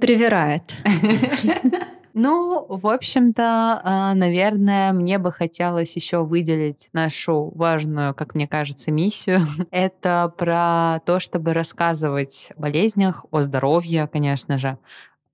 Привирает. 0.00 0.76
Ну, 2.16 2.64
в 2.68 2.86
общем-то, 2.86 3.80
а, 3.82 4.14
наверное, 4.14 4.92
мне 4.92 5.18
бы 5.18 5.32
хотелось 5.32 5.96
еще 5.96 6.22
выделить 6.24 6.88
нашу 6.92 7.50
важную, 7.56 8.14
как 8.14 8.36
мне 8.36 8.46
кажется, 8.46 8.92
миссию. 8.92 9.40
Это 9.72 10.32
про 10.38 11.00
то, 11.06 11.18
чтобы 11.18 11.54
рассказывать 11.54 12.52
о 12.56 12.60
болезнях, 12.60 13.24
о 13.32 13.42
здоровье, 13.42 14.06
конечно 14.06 14.58
же, 14.58 14.78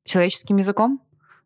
человеческим 0.04 0.56
языком, 0.56 1.02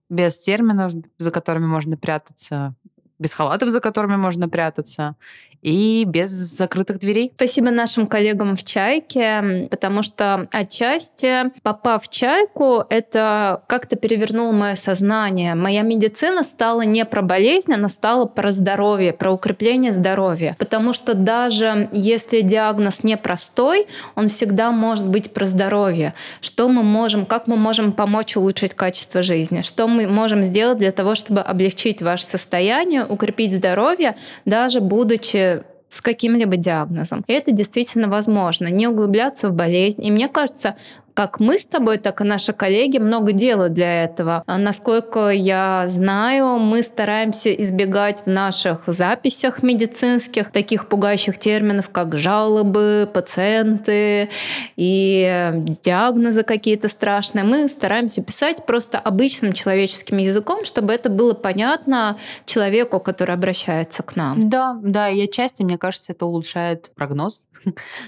без 0.09 0.41
терминов, 0.41 0.93
за 1.19 1.31
которыми 1.33 1.67
можно 1.67 1.97
прятаться, 1.97 2.77
без 3.19 3.33
халатов, 3.33 3.69
за 3.69 3.81
которыми 3.81 4.17
можно 4.17 4.49
прятаться, 4.49 5.17
и 5.65 6.05
без 6.07 6.31
закрытых 6.31 7.01
дверей. 7.01 7.33
Спасибо 7.35 7.71
нашим 7.71 8.07
коллегам 8.07 8.55
в 8.55 8.63
«Чайке», 8.63 9.67
потому 9.71 10.03
что 10.03 10.47
отчасти, 10.53 11.51
попав 11.63 12.05
в 12.05 12.09
«Чайку», 12.11 12.85
это 12.91 13.63
как-то 13.67 13.97
перевернуло 13.97 14.53
мое 14.53 14.77
сознание. 14.77 15.55
Моя 15.55 15.81
медицина 15.83 16.45
стала 16.45 16.83
не 16.83 17.05
про 17.05 17.23
болезнь, 17.23 17.73
она 17.73 17.89
стала 17.89 18.27
про 18.27 18.51
здоровье, 18.51 19.15
про 19.15 19.33
укрепление 19.33 19.93
здоровья. 19.93 20.55
Потому 20.59 20.93
что 20.93 21.15
даже 21.15 21.89
если 21.93 22.43
диагноз 22.43 23.03
непростой, 23.03 23.87
он 24.15 24.29
всегда 24.29 24.71
может 24.71 25.07
быть 25.07 25.33
про 25.33 25.47
здоровье. 25.47 26.13
Что 26.43 26.69
мы 26.69 26.83
можем, 26.83 27.25
как 27.25 27.47
мы 27.47 27.57
можем 27.57 27.93
помочь 27.93 28.37
улучшить 28.37 28.75
качество 28.75 29.23
жизни, 29.23 29.63
что 29.63 29.89
мы 29.89 30.07
можем 30.07 30.43
сделать 30.43 30.77
для 30.77 30.93
того, 30.93 31.15
чтобы 31.15 31.41
облегчить 31.41 32.03
ваше 32.03 32.25
состояние, 32.25 33.07
укрепить 33.07 33.55
здоровье, 33.55 34.17
даже 34.45 34.81
будучи 34.81 35.54
с 35.95 36.01
каким-либо 36.01 36.57
диагнозом. 36.57 37.25
И 37.29 37.33
это 37.33 37.53
действительно 37.53 38.09
возможно, 38.09 38.67
не 38.67 38.89
углубляться 38.89 39.49
в 39.49 39.55
болезнь. 39.55 40.05
И 40.05 40.11
мне 40.11 40.29
кажется, 40.29 40.75
как 41.15 41.39
мы 41.39 41.59
с 41.59 41.67
тобой, 41.67 41.99
так 41.99 42.21
и 42.21 42.25
наши 42.25 42.53
коллеги 42.53 42.99
много 42.99 43.33
делают 43.33 43.73
для 43.73 44.05
этого. 44.05 44.43
А 44.47 44.59
насколько 44.59 45.31
я 45.31 45.85
знаю, 45.87 46.59
мы 46.59 46.83
стараемся 46.83 47.53
избегать 47.55 48.23
в 48.23 48.27
наших 48.27 48.83
записях 48.89 49.63
медицинских 49.63 50.51
таких 50.51 50.89
пугающих 50.89 51.39
терминов, 51.39 51.91
как 51.91 52.19
жалобы, 52.19 53.09
пациенты 53.13 54.29
и 54.77 55.51
диагнозы 55.83 56.43
какие-то 56.43 56.89
страшные. 56.89 57.45
Мы 57.45 57.69
стараемся 57.69 58.23
писать 58.23 58.67
просто 58.67 58.99
обычным 58.99 59.53
человеческим 59.53 60.19
языком, 60.19 60.65
чтобы 60.65 60.93
это 60.93 61.11
было 61.11 61.35
понятно 61.35 62.17
человеку, 62.45 62.99
который 62.99 63.35
обращается 63.35 64.03
к 64.03 64.17
нам. 64.17 64.51
Да, 64.51 64.77
да, 64.83 65.09
и 65.09 65.23
отчасти, 65.23 65.63
мне 65.63 65.79
кажется, 65.79 66.13
это 66.13 66.27
улучшает 66.27 66.91
прогноз. 66.95 67.49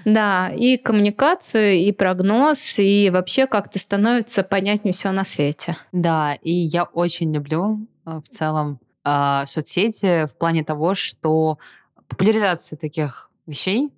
Да, 0.04 0.50
и 0.54 0.76
коммуникацию, 0.76 1.76
и 1.76 1.90
прогноз, 1.92 2.78
и 2.78 2.95
и 2.96 3.10
вообще 3.10 3.46
как-то 3.46 3.78
становится 3.78 4.42
понятнее 4.42 4.92
все 4.92 5.10
на 5.10 5.24
свете. 5.24 5.76
Да, 5.92 6.34
и 6.34 6.50
я 6.50 6.84
очень 6.84 7.34
люблю 7.34 7.86
э, 8.06 8.20
в 8.24 8.28
целом 8.28 8.80
э, 9.04 9.42
соцсети 9.44 10.26
в 10.26 10.36
плане 10.38 10.64
того, 10.64 10.94
что 10.94 11.58
популяризация 12.08 12.78
таких 12.78 13.30
вещей, 13.46 13.90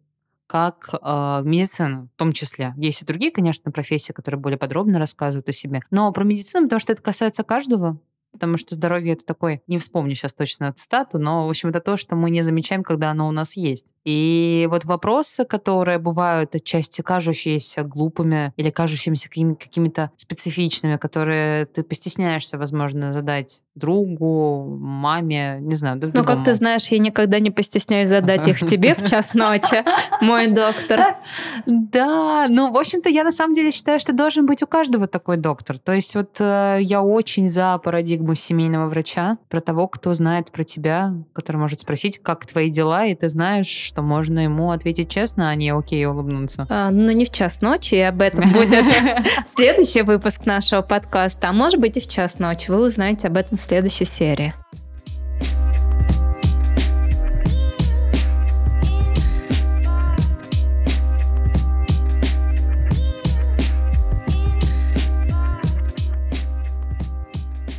как 0.48 0.88
э, 0.92 1.42
медицина 1.44 2.08
в 2.14 2.18
том 2.18 2.32
числе. 2.32 2.74
Есть 2.76 3.02
и 3.02 3.06
другие, 3.06 3.30
конечно, 3.30 3.70
профессии, 3.70 4.12
которые 4.12 4.40
более 4.40 4.58
подробно 4.58 4.98
рассказывают 4.98 5.48
о 5.48 5.52
себе. 5.52 5.80
Но 5.90 6.10
про 6.12 6.24
медицину, 6.24 6.64
потому 6.64 6.80
что 6.80 6.92
это 6.92 7.02
касается 7.02 7.44
каждого, 7.44 7.98
потому 8.32 8.56
что 8.56 8.75
здоровье 8.75 9.14
это 9.14 9.25
такой, 9.25 9.62
не 9.66 9.78
вспомню 9.78 10.14
сейчас 10.14 10.35
точно 10.35 10.73
цитату, 10.73 11.18
но, 11.18 11.47
в 11.47 11.50
общем, 11.50 11.70
это 11.70 11.80
то, 11.80 11.97
что 11.97 12.16
мы 12.16 12.30
не 12.30 12.42
замечаем, 12.42 12.82
когда 12.82 13.11
оно 13.11 13.28
у 13.28 13.32
нас 13.32 13.56
есть. 13.56 13.94
И 14.04 14.68
вот 14.70 14.85
вопросы, 14.85 15.44
которые 15.44 15.99
бывают 15.99 16.54
отчасти 16.54 17.02
кажущиеся 17.02 17.82
глупыми 17.82 18.52
или 18.56 18.70
кажущимися 18.70 19.28
какими-то 19.28 20.11
специфичными, 20.16 20.97
которые 20.97 21.66
ты 21.66 21.82
постесняешься, 21.82 22.58
возможно, 22.58 23.12
задать 23.12 23.61
другу, 23.75 24.76
маме, 24.80 25.58
не 25.61 25.75
знаю. 25.75 26.00
Ну, 26.12 26.25
как 26.25 26.44
ты 26.44 26.54
знаешь, 26.54 26.88
я 26.88 26.99
никогда 26.99 27.38
не 27.38 27.50
постесняюсь 27.50 28.08
задать 28.08 28.47
их 28.49 28.58
тебе 28.58 28.94
в 28.94 29.04
час 29.04 29.35
ночи, 29.35 29.85
мой 30.20 30.49
доктор. 30.49 31.00
Да, 31.66 32.47
ну, 32.49 32.73
в 32.73 32.76
общем-то, 32.76 33.08
я 33.08 33.25
на 33.25 33.32
самом 33.32 33.54
деле 33.54 33.70
считаю, 33.70 34.00
что 34.00 34.12
должен 34.12 34.47
быть 34.47 34.62
у 34.62 34.66
каждого 34.66 35.06
такой 35.06 35.37
доктор. 35.37 35.78
То 35.78 35.92
есть 35.92 36.14
вот 36.14 36.40
э, 36.40 36.78
я 36.80 37.02
очень 37.02 37.49
за 37.49 37.78
парадигму 37.78 38.17
семейного 38.34 38.88
врача, 38.88 39.38
про 39.48 39.60
того, 39.60 39.88
кто 39.88 40.14
знает 40.14 40.50
про 40.50 40.64
тебя, 40.64 41.14
который 41.32 41.56
может 41.56 41.80
спросить, 41.80 42.18
как 42.22 42.46
твои 42.46 42.70
дела, 42.70 43.06
и 43.06 43.14
ты 43.14 43.28
знаешь, 43.28 43.66
что 43.66 44.02
можно 44.02 44.40
ему 44.40 44.70
ответить 44.70 45.10
честно, 45.10 45.50
а 45.50 45.54
не 45.54 45.70
окей, 45.70 46.04
улыбнуться. 46.06 46.66
А, 46.68 46.90
ну, 46.90 47.10
не 47.12 47.25
в 47.25 47.30
час 47.30 47.60
ночи, 47.60 47.94
и 47.94 48.00
об 48.00 48.22
этом 48.22 48.50
будет 48.52 48.84
следующий 49.46 50.02
выпуск 50.02 50.46
нашего 50.46 50.82
подкаста, 50.82 51.50
а 51.50 51.52
может 51.52 51.80
быть 51.80 51.96
и 51.96 52.00
в 52.00 52.08
час 52.08 52.38
ночи. 52.38 52.70
Вы 52.70 52.87
узнаете 52.87 53.28
об 53.28 53.37
этом 53.37 53.56
в 53.56 53.60
следующей 53.60 54.04
серии. 54.04 54.54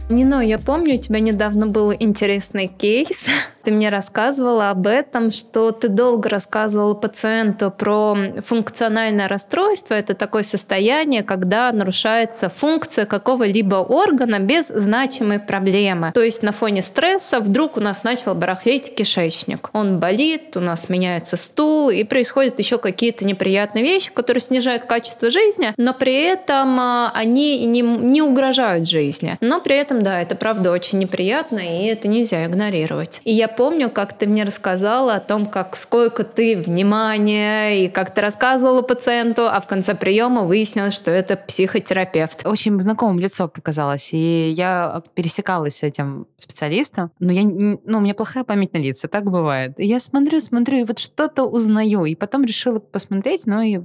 Нино, 0.10 0.42
я 0.42 0.58
помню, 0.58 0.96
у 0.96 0.98
тебя 0.98 1.20
недавно 1.20 1.68
был 1.68 1.94
интересный 1.94 2.66
кейс 2.68 3.28
Ты 3.64 3.72
мне 3.72 3.90
рассказывала 3.90 4.70
об 4.70 4.88
этом, 4.88 5.32
что 5.32 5.72
ты 5.72 5.90
долго 5.90 6.30
рассказывала 6.30 6.94
пациенту 6.94 7.72
про 7.72 8.18
функциональное 8.40 9.28
расстройство. 9.28 9.94
Это 9.94 10.14
такое 10.14 10.44
состояние, 10.44 11.24
когда 11.24 11.72
нарушается 11.72 12.50
функция 12.50 13.06
какого-либо 13.06 13.76
органа 13.76 14.40
без 14.40 14.68
значимой 14.68 15.40
проблемы. 15.40 16.12
То 16.14 16.24
есть 16.24 16.42
на 16.42 16.52
фоне 16.52 16.82
стресса 16.82 17.40
вдруг 17.40 17.78
у 17.78 17.80
нас 17.82 18.04
начал 18.04 18.34
барахлить 18.34 18.96
кишечник. 18.96 19.70
Он 19.74 20.00
болит, 20.00 20.56
у 20.56 20.62
нас 20.62 20.90
меняется 20.90 21.36
стул, 21.36 21.90
и 21.90 22.04
происходят 22.04 22.60
еще 22.60 22.78
какие-то 22.78 23.26
неприятные 23.26 23.84
вещи, 23.84 24.12
которые 24.12 24.42
снижают 24.42 24.86
качество 24.86 25.30
жизни, 25.30 25.74
но 25.78 25.94
при 25.94 26.24
этом 26.24 26.80
а, 26.80 27.12
они 27.14 27.66
не, 27.66 27.82
не 27.82 28.22
угрожают 28.22 28.88
жизни. 28.88 29.38
Но 29.42 29.60
при 29.60 29.76
этом, 29.76 29.99
да, 30.02 30.22
это 30.22 30.36
правда 30.36 30.72
очень 30.72 31.00
неприятно, 31.00 31.60
и 31.60 31.86
это 31.86 32.08
нельзя 32.08 32.46
игнорировать. 32.46 33.22
И 33.24 33.34
я 33.34 33.48
помню, 33.48 33.90
как 33.90 34.14
ты 34.14 34.28
мне 34.28 34.44
рассказала 34.44 35.16
о 35.16 35.20
том, 35.20 35.46
как 35.46 35.76
сколько 35.76 36.24
ты 36.24 36.58
внимания, 36.58 37.86
и 37.86 37.90
как 37.90 38.14
ты 38.14 38.22
рассказывала 38.22 38.82
пациенту, 38.82 39.48
а 39.48 39.60
в 39.60 39.68
конце 39.68 39.96
приема 39.96 40.44
выяснилось, 40.44 40.94
что 40.94 41.12
это 41.12 41.36
психотерапевт. 41.38 42.46
Очень 42.46 42.82
знакомым 42.82 43.20
лицо 43.20 43.48
показалось, 43.48 44.14
и 44.14 44.50
я 44.50 45.04
пересекалась 45.14 45.78
с 45.78 45.84
этим 45.84 46.28
специалистом, 46.38 47.12
но 47.20 47.32
я, 47.32 47.44
ну, 47.44 47.98
у 47.98 48.02
меня 48.02 48.14
плохая 48.14 48.44
память 48.44 48.74
на 48.74 48.78
лица, 48.78 49.08
так 49.08 49.30
бывает. 49.30 49.80
И 49.80 49.86
я 49.86 50.00
смотрю, 50.00 50.40
смотрю, 50.40 50.80
и 50.80 50.84
вот 50.84 51.00
что-то 51.00 51.44
узнаю, 51.44 52.06
и 52.06 52.16
потом 52.16 52.44
решила 52.44 52.80
посмотреть, 52.80 53.46
ну 53.46 53.62
и 53.62 53.80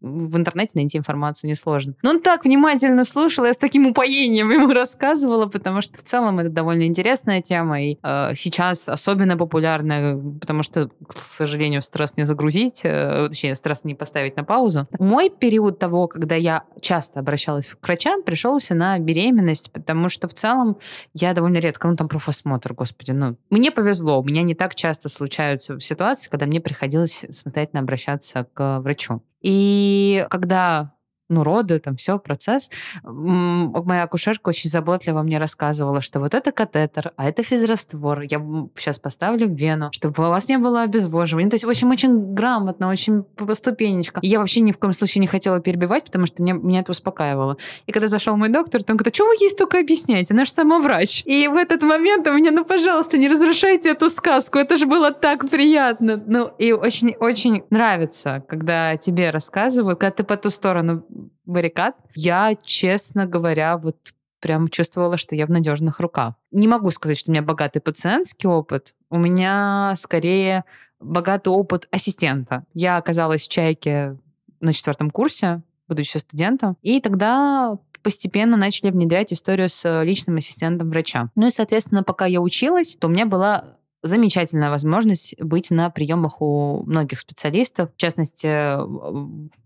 в 0.00 0.36
интернете 0.36 0.72
найти 0.76 0.98
информацию 0.98 1.50
несложно. 1.50 1.94
Но 2.02 2.10
он 2.10 2.20
так 2.20 2.44
внимательно 2.44 3.04
слушал, 3.04 3.44
я 3.44 3.52
с 3.52 3.58
таким 3.58 3.86
упоением 3.86 4.50
ему 4.50 4.68
рассказывала, 4.72 5.46
потому 5.46 5.80
что 5.80 5.98
в 5.98 6.02
целом 6.02 6.38
это 6.38 6.50
довольно 6.50 6.84
интересная 6.84 7.42
тема, 7.42 7.82
и 7.82 7.98
э, 8.02 8.34
сейчас 8.34 8.88
особенно 8.88 9.36
популярная, 9.36 10.16
потому 10.40 10.62
что, 10.62 10.90
к 11.06 11.12
сожалению, 11.12 11.82
стресс 11.82 12.16
не 12.16 12.24
загрузить, 12.24 12.82
э, 12.84 13.28
точнее, 13.28 13.54
стресс 13.54 13.84
не 13.84 13.94
поставить 13.94 14.36
на 14.36 14.44
паузу. 14.44 14.88
Мой 14.98 15.30
период 15.30 15.78
того, 15.78 16.08
когда 16.08 16.34
я 16.34 16.64
часто 16.80 17.20
обращалась 17.20 17.68
к 17.68 17.86
врачам, 17.86 18.22
пришелся 18.22 18.74
на 18.74 18.98
беременность, 18.98 19.72
потому 19.72 20.08
что 20.08 20.28
в 20.28 20.34
целом 20.34 20.78
я 21.14 21.32
довольно 21.34 21.58
редко, 21.58 21.88
ну 21.88 21.96
там 21.96 22.08
профосмотр, 22.08 22.74
господи, 22.74 23.12
ну 23.12 23.36
мне 23.50 23.70
повезло, 23.70 24.20
у 24.20 24.24
меня 24.24 24.42
не 24.42 24.54
так 24.54 24.74
часто 24.74 25.08
случаются 25.08 25.78
ситуации, 25.80 26.30
когда 26.30 26.46
мне 26.46 26.60
приходилось 26.60 27.24
самостоятельно 27.30 27.80
обращаться 27.80 28.46
к 28.54 28.80
врачу. 28.80 29.22
И 29.42 30.26
когда 30.30 30.94
ну, 31.30 31.44
роды, 31.44 31.78
там 31.78 31.96
все, 31.96 32.18
процесс. 32.18 32.70
Моя 33.04 34.02
акушерка 34.02 34.48
очень 34.48 34.68
заботливо 34.68 35.22
мне 35.22 35.38
рассказывала, 35.38 36.00
что 36.00 36.20
вот 36.20 36.34
это 36.34 36.52
катетер, 36.52 37.12
а 37.16 37.28
это 37.28 37.42
физраствор. 37.42 38.20
Я 38.22 38.44
сейчас 38.76 38.98
поставлю 38.98 39.46
в 39.46 39.52
вену, 39.52 39.90
чтобы 39.92 40.26
у 40.26 40.28
вас 40.28 40.48
не 40.48 40.58
было 40.58 40.82
обезвоживания. 40.82 41.48
То 41.48 41.54
есть, 41.54 41.64
в 41.64 41.70
общем, 41.70 41.90
очень 41.90 42.34
грамотно, 42.34 42.88
очень 42.88 43.22
по 43.22 43.54
ступенечкам. 43.54 44.20
я 44.22 44.40
вообще 44.40 44.60
ни 44.60 44.72
в 44.72 44.78
коем 44.78 44.92
случае 44.92 45.20
не 45.20 45.28
хотела 45.28 45.60
перебивать, 45.60 46.04
потому 46.04 46.26
что 46.26 46.42
мне, 46.42 46.52
меня 46.52 46.80
это 46.80 46.90
успокаивало. 46.90 47.56
И 47.86 47.92
когда 47.92 48.08
зашел 48.08 48.36
мой 48.36 48.48
доктор, 48.48 48.82
то 48.82 48.92
он 48.92 48.96
говорит, 48.96 49.14
а 49.14 49.16
что 49.16 49.26
вы 49.26 49.34
есть 49.40 49.56
только 49.56 49.78
объясняете? 49.78 50.34
Наш 50.34 50.50
самоврач. 50.50 51.22
И 51.24 51.46
в 51.46 51.56
этот 51.56 51.82
момент 51.82 52.26
у 52.26 52.32
меня, 52.32 52.50
ну, 52.50 52.64
пожалуйста, 52.64 53.18
не 53.18 53.28
разрушайте 53.28 53.90
эту 53.90 54.10
сказку. 54.10 54.58
Это 54.58 54.76
же 54.76 54.86
было 54.86 55.12
так 55.12 55.48
приятно. 55.48 56.20
Ну, 56.26 56.50
и 56.58 56.72
очень-очень 56.72 57.62
нравится, 57.70 58.44
когда 58.48 58.96
тебе 58.96 59.30
рассказывают, 59.30 59.98
когда 60.00 60.10
ты 60.10 60.24
по 60.24 60.36
ту 60.36 60.50
сторону 60.50 61.04
баррикад, 61.44 61.96
я, 62.14 62.54
честно 62.62 63.26
говоря, 63.26 63.76
вот 63.76 63.96
прям 64.40 64.68
чувствовала, 64.68 65.16
что 65.16 65.36
я 65.36 65.46
в 65.46 65.50
надежных 65.50 66.00
руках. 66.00 66.34
Не 66.50 66.66
могу 66.66 66.90
сказать, 66.90 67.18
что 67.18 67.30
у 67.30 67.32
меня 67.32 67.42
богатый 67.42 67.80
пациентский 67.80 68.48
опыт. 68.48 68.94
У 69.10 69.18
меня 69.18 69.92
скорее 69.96 70.64
богатый 70.98 71.50
опыт 71.50 71.86
ассистента. 71.90 72.64
Я 72.74 72.96
оказалась 72.96 73.46
в 73.46 73.50
«Чайке» 73.50 74.18
на 74.60 74.72
четвертом 74.72 75.10
курсе, 75.10 75.62
будучи 75.88 76.16
студентом, 76.18 76.76
и 76.82 77.00
тогда 77.00 77.78
постепенно 78.02 78.56
начали 78.56 78.90
внедрять 78.90 79.32
историю 79.32 79.68
с 79.68 80.02
личным 80.02 80.36
ассистентом 80.36 80.90
врача. 80.90 81.30
Ну 81.34 81.46
и, 81.46 81.50
соответственно, 81.50 82.02
пока 82.02 82.26
я 82.26 82.40
училась, 82.40 82.96
то 82.96 83.08
у 83.08 83.10
меня 83.10 83.26
была 83.26 83.76
замечательная 84.02 84.70
возможность 84.70 85.34
быть 85.40 85.70
на 85.70 85.90
приемах 85.90 86.40
у 86.40 86.82
многих 86.84 87.20
специалистов. 87.20 87.90
В 87.94 87.96
частности, 87.98 88.46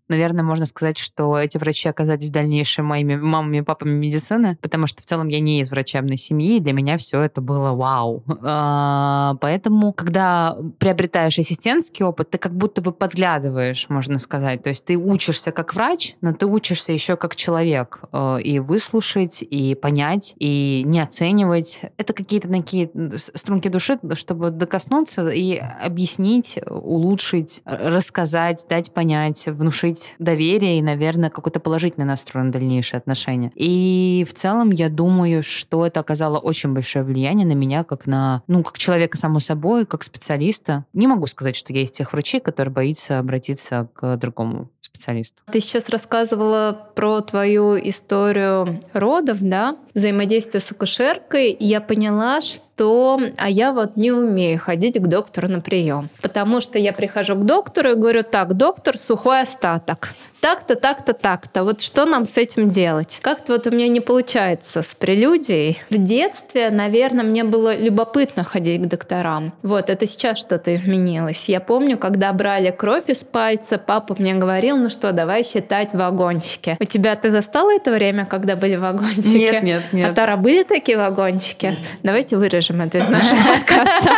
Наверное, 0.09 0.45
можно 0.45 0.67
сказать, 0.67 0.99
что 0.99 1.39
эти 1.39 1.59
врачи 1.59 1.89
оказались 1.89 2.29
в 2.29 2.33
дальнейшем 2.33 2.87
моими 2.87 3.17
мамами 3.17 3.59
и 3.59 3.63
папами 3.63 3.93
медицины, 3.93 4.59
потому 4.61 4.87
что 4.87 5.03
в 5.03 5.07
целом 5.07 5.29
я 5.29 5.41
не 5.41 5.61
из 5.61 5.71
врачебной 5.71 6.17
семьи, 6.17 6.57
и 6.57 6.61
для 6.61 6.73
меня 6.73 6.97
все 6.97 7.21
это 7.23 7.41
было 7.41 7.73
вау. 7.73 8.23
А, 8.43 9.37
поэтому, 9.41 9.93
когда 9.93 10.57
приобретаешь 10.79 11.39
ассистентский 11.39 12.05
опыт, 12.05 12.31
ты 12.31 12.39
как 12.39 12.55
будто 12.55 12.83
бы 12.83 12.93
подглядываешь, 12.93 13.87
можно 13.89 14.19
сказать. 14.19 14.63
То 14.63 14.71
есть 14.71 14.85
ты 14.85 14.97
учишься 14.97 15.53
как 15.53 15.75
врач, 15.75 16.17
но 16.21 16.33
ты 16.33 16.47
учишься 16.47 16.93
еще 16.93 17.17
как 17.17 17.37
человек. 17.37 18.01
Э, 18.13 18.39
и 18.41 18.59
выслушать, 18.59 19.43
и 19.43 19.75
понять, 19.75 20.35
и 20.39 20.83
не 20.85 21.01
оценивать. 21.01 21.83
Это 21.97 22.13
какие-то 22.13 22.49
такие 22.49 22.91
струнки 23.17 23.69
души, 23.69 23.99
чтобы 24.15 24.51
докоснуться 24.51 25.29
и 25.29 25.57
объяснить, 25.57 26.59
улучшить, 26.67 27.63
рассказать, 27.65 28.67
дать 28.69 28.93
понять, 28.93 29.47
внушить 29.47 30.04
быть 30.05 30.15
доверие 30.19 30.79
и, 30.79 30.83
наверное, 30.83 31.31
какой-то 31.31 31.61
положительный 31.61 32.07
настрой 32.07 32.45
на 32.45 32.53
дальнейшие 32.53 32.99
отношения. 32.99 33.53
И 33.55 34.27
в 34.29 34.35
целом 34.35 34.71
я 34.71 34.89
думаю, 34.89 35.43
что 35.43 35.87
это 35.87 36.01
оказало 36.01 36.39
очень 36.39 36.73
большое 36.73 37.05
влияние 37.05 37.47
на 37.47 37.53
меня, 37.53 37.85
как 37.85 38.07
на, 38.07 38.43
ну, 38.47 38.63
как 38.63 38.79
человека, 38.79 39.17
само 39.17 39.39
собой, 39.39 39.87
как 39.87 40.03
специалиста. 40.03 40.85
Не 40.93 41.07
могу 41.07 41.27
сказать, 41.27 41.57
что 41.57 41.73
я 41.73 41.83
из 41.83 41.91
тех 41.91 42.13
врачей, 42.13 42.41
которые 42.41 42.73
боится 42.73 43.19
обратиться 43.19 43.89
к 43.95 44.17
другому 44.17 44.71
специалисту. 44.81 45.43
Ты 45.51 45.61
сейчас 45.61 45.89
рассказывала 45.89 46.91
про 46.95 47.21
твою 47.21 47.77
историю 47.77 48.81
родов, 48.93 49.39
да, 49.41 49.77
взаимодействие 49.95 50.61
с 50.61 50.71
акушеркой, 50.71 51.51
и 51.51 51.65
я 51.65 51.81
поняла, 51.81 52.41
что 52.41 52.63
а 52.79 53.49
я 53.49 53.73
вот 53.73 53.97
не 53.97 54.13
умею 54.13 54.59
ходить 54.59 54.99
к 54.99 55.07
доктору 55.07 55.49
на 55.49 55.61
прием. 55.61 56.09
Потому 56.23 56.61
что 56.61 56.79
я 56.79 56.93
прихожу 56.93 57.35
к 57.37 57.45
доктору 57.45 57.91
и 57.91 57.95
говорю, 57.95 58.23
так, 58.23 58.55
доктор, 58.55 58.99
сухой 58.99 59.43
остаток 59.43 60.15
так-то, 60.45 60.75
так-то, 60.77 61.15
так-то. 61.15 61.65
Вот 61.65 61.81
что 61.81 62.05
нам 62.05 62.27
с 62.27 62.37
этим 62.37 62.69
делать? 62.69 63.19
Как-то 63.23 63.55
вот 63.55 63.67
у 63.67 63.71
меня 63.71 63.89
не 63.89 64.01
получается 64.01 64.83
с 64.83 64.95
прелюдией. 64.95 65.81
В 65.89 65.97
детстве, 65.97 66.69
наверное, 66.69 67.25
мне 67.25 67.45
было 67.45 67.75
любопытно 67.75 68.45
ходить 68.45 68.83
к 68.83 68.85
докторам. 68.87 69.55
Вот, 69.63 69.89
это 69.89 70.07
сейчас 70.07 70.39
что-то 70.39 70.75
изменилось. 70.75 71.49
Я 71.49 71.61
помню, 71.61 71.97
когда 71.97 72.31
брали 72.35 72.71
кровь 72.71 73.09
из 73.09 73.25
пальца, 73.25 73.79
папа 73.79 74.17
мне 74.19 74.35
говорил, 74.35 74.77
ну 74.77 74.91
что, 74.91 75.13
давай 75.13 75.45
считать 75.45 75.95
вагончики. 75.95 76.77
У 76.79 76.85
тебя, 76.85 77.17
ты 77.17 77.31
застала 77.31 77.75
это 77.75 77.91
время, 77.91 78.27
когда 78.27 78.55
были 78.55 78.77
вагончики? 78.77 79.39
Нет, 79.39 79.63
нет, 79.63 79.83
нет. 79.93 80.11
А 80.11 80.13
Тара, 80.13 80.37
были 80.37 80.63
такие 80.65 80.99
вагончики? 80.99 81.75
Давайте 82.03 82.37
вырежем 82.37 82.64
это 82.73 82.99
из 82.99 83.09
нашего 83.09 83.41
подкаста. 83.55 84.11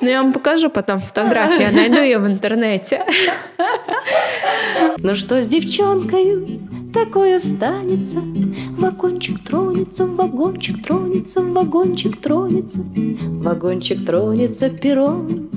Ну, 0.00 0.08
я 0.08 0.22
вам 0.22 0.32
покажу 0.32 0.70
потом 0.70 0.98
фотографию, 0.98 1.60
я 1.60 1.72
найду 1.72 2.00
ее 2.00 2.18
в 2.18 2.26
интернете. 2.26 3.04
Ну 4.96 5.14
что 5.14 5.42
с 5.42 5.46
девчонкой 5.46 6.60
такое 6.94 7.38
станется? 7.38 8.20
Вагончик 8.78 9.44
тронется, 9.44 10.06
вагончик 10.06 10.82
тронется, 10.82 11.42
вагончик 11.42 12.20
тронется, 12.20 12.80
вагончик 12.80 14.06
тронется, 14.06 14.70
перрон 14.70 15.20
останется. 15.30 15.49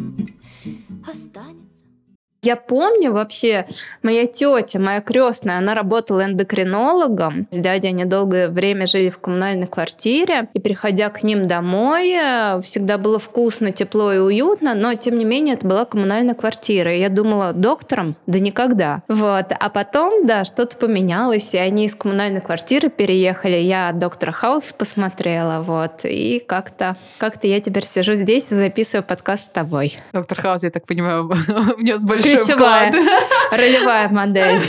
Я 2.44 2.58
помню 2.58 3.14
вообще, 3.14 3.66
моя 4.02 4.28
тетя, 4.28 4.78
моя 4.78 5.00
крестная, 5.00 5.58
она 5.58 5.76
работала 5.76 6.26
эндокринологом. 6.26 7.48
С 7.50 7.56
дядей 7.56 7.88
они 7.88 8.04
долгое 8.04 8.50
время 8.50 8.86
жили 8.86 9.10
в 9.10 9.18
коммунальной 9.20 9.68
квартире. 9.68 10.50
И 10.54 10.60
приходя 10.60 11.10
к 11.10 11.24
ним 11.24 11.48
домой, 11.48 12.12
э, 12.12 12.60
всегда 12.62 12.98
было 12.98 13.18
вкусно, 13.18 13.72
тепло 13.72 14.12
и 14.12 14.18
уютно, 14.18 14.76
но 14.76 14.94
тем 14.96 15.18
не 15.18 15.24
менее 15.24 15.56
это 15.56 15.66
была 15.66 15.86
коммунальная 15.86 16.36
квартира. 16.36 16.94
И 16.94 17.00
я 17.00 17.08
думала, 17.08 17.54
доктором? 17.54 18.18
Да 18.28 18.40
никогда. 18.40 19.04
Вот. 19.08 19.46
А 19.58 19.70
потом, 19.70 20.26
да, 20.26 20.44
что-то 20.44 20.76
поменялось, 20.76 21.54
и 21.54 21.58
они 21.58 21.86
из 21.86 21.96
коммунальной 21.96 22.42
квартиры 22.42 22.90
переехали. 22.90 23.56
Я 23.56 23.94
доктора 23.94 24.34
Хаус 24.34 24.74
посмотрела, 24.74 25.62
вот. 25.62 26.02
И 26.04 26.44
как-то 26.46 26.98
как 27.20 27.42
я 27.44 27.62
теперь 27.62 27.86
сижу 27.86 28.16
здесь 28.16 28.52
и 28.52 28.56
записываю 28.56 29.04
подкаст 29.04 29.46
с 29.46 29.50
тобой. 29.50 29.98
Доктор 30.12 30.42
Хаус, 30.42 30.64
я 30.64 30.72
так 30.72 30.86
понимаю, 30.86 31.28
внес 31.78 32.04
Ключевая, 32.38 32.92
ролевая 33.52 34.10
модель. 34.10 34.60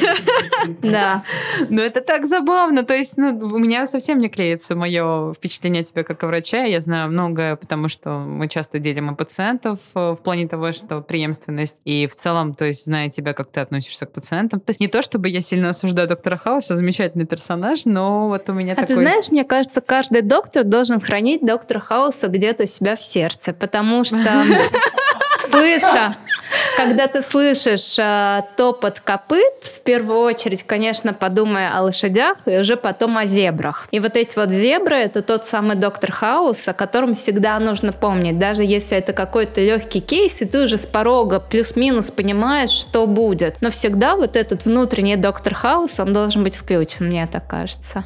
Да. 0.82 1.22
Но 1.68 1.82
это 1.82 2.00
так 2.00 2.26
забавно. 2.26 2.84
То 2.84 2.94
есть, 2.94 3.16
ну, 3.16 3.38
у 3.38 3.58
меня 3.58 3.86
совсем 3.86 4.18
не 4.18 4.28
клеится 4.28 4.74
мое 4.74 5.32
впечатление 5.34 5.82
о 5.82 5.84
тебе 5.84 6.04
как 6.04 6.22
о 6.24 6.26
врача. 6.26 6.64
Я 6.64 6.80
знаю 6.80 7.10
многое, 7.10 7.56
потому 7.56 7.88
что 7.88 8.18
мы 8.18 8.48
часто 8.48 8.78
делим 8.78 9.12
и 9.12 9.16
пациентов 9.16 9.78
э, 9.94 10.12
в 10.12 10.16
плане 10.16 10.48
того, 10.48 10.72
что 10.72 11.00
преемственность. 11.00 11.80
И 11.84 12.06
в 12.06 12.14
целом, 12.14 12.54
то 12.54 12.64
есть, 12.64 12.84
зная 12.84 13.08
тебя, 13.08 13.32
как 13.34 13.50
ты 13.50 13.60
относишься 13.60 14.06
к 14.06 14.12
пациентам. 14.12 14.60
То 14.60 14.70
есть, 14.70 14.80
не 14.80 14.88
то, 14.88 15.02
чтобы 15.02 15.28
я 15.28 15.40
сильно 15.40 15.70
осуждаю 15.70 16.08
доктора 16.08 16.36
Хауса, 16.36 16.76
замечательный 16.76 17.26
персонаж, 17.26 17.84
но 17.84 18.28
вот 18.28 18.48
у 18.48 18.52
меня 18.52 18.72
а 18.72 18.76
такой... 18.76 18.88
ты 18.88 18.94
знаешь, 18.96 19.30
мне 19.30 19.44
кажется, 19.44 19.80
каждый 19.80 20.22
доктор 20.22 20.64
должен 20.64 21.00
хранить 21.00 21.44
доктора 21.44 21.80
Хауса 21.80 22.28
где-то 22.28 22.66
себя 22.66 22.96
в 22.96 23.02
сердце, 23.02 23.52
потому 23.52 24.04
что 24.04 24.18
слыша 25.40 26.16
когда 26.76 27.06
ты 27.06 27.22
слышишь 27.22 27.98
э, 27.98 28.42
топот 28.56 29.00
копыт, 29.00 29.54
в 29.62 29.80
первую 29.80 30.20
очередь, 30.20 30.64
конечно, 30.64 31.14
подумай 31.14 31.68
о 31.68 31.82
лошадях 31.82 32.38
и 32.46 32.58
уже 32.58 32.76
потом 32.76 33.16
о 33.16 33.26
зебрах. 33.26 33.88
И 33.90 34.00
вот 34.00 34.16
эти 34.16 34.36
вот 34.38 34.50
зебры— 34.50 34.96
это 34.96 35.22
тот 35.22 35.44
самый 35.46 35.76
доктор 35.76 36.12
Хаус, 36.12 36.66
о 36.68 36.74
котором 36.74 37.14
всегда 37.14 37.58
нужно 37.58 37.92
помнить. 37.92 38.38
Даже 38.38 38.64
если 38.64 38.96
это 38.96 39.12
какой-то 39.12 39.60
легкий 39.60 40.00
кейс, 40.00 40.42
и 40.42 40.44
ты 40.44 40.64
уже 40.64 40.78
с 40.78 40.86
порога 40.86 41.40
плюс-минус 41.40 42.10
понимаешь, 42.10 42.70
что 42.70 43.06
будет. 43.06 43.56
Но 43.60 43.70
всегда 43.70 44.16
вот 44.16 44.36
этот 44.36 44.64
внутренний 44.64 45.16
доктор 45.16 45.54
Хаус, 45.54 46.00
он 46.00 46.12
должен 46.12 46.42
быть 46.42 46.56
включен, 46.56 47.06
мне 47.06 47.26
так 47.26 47.46
кажется. 47.46 48.04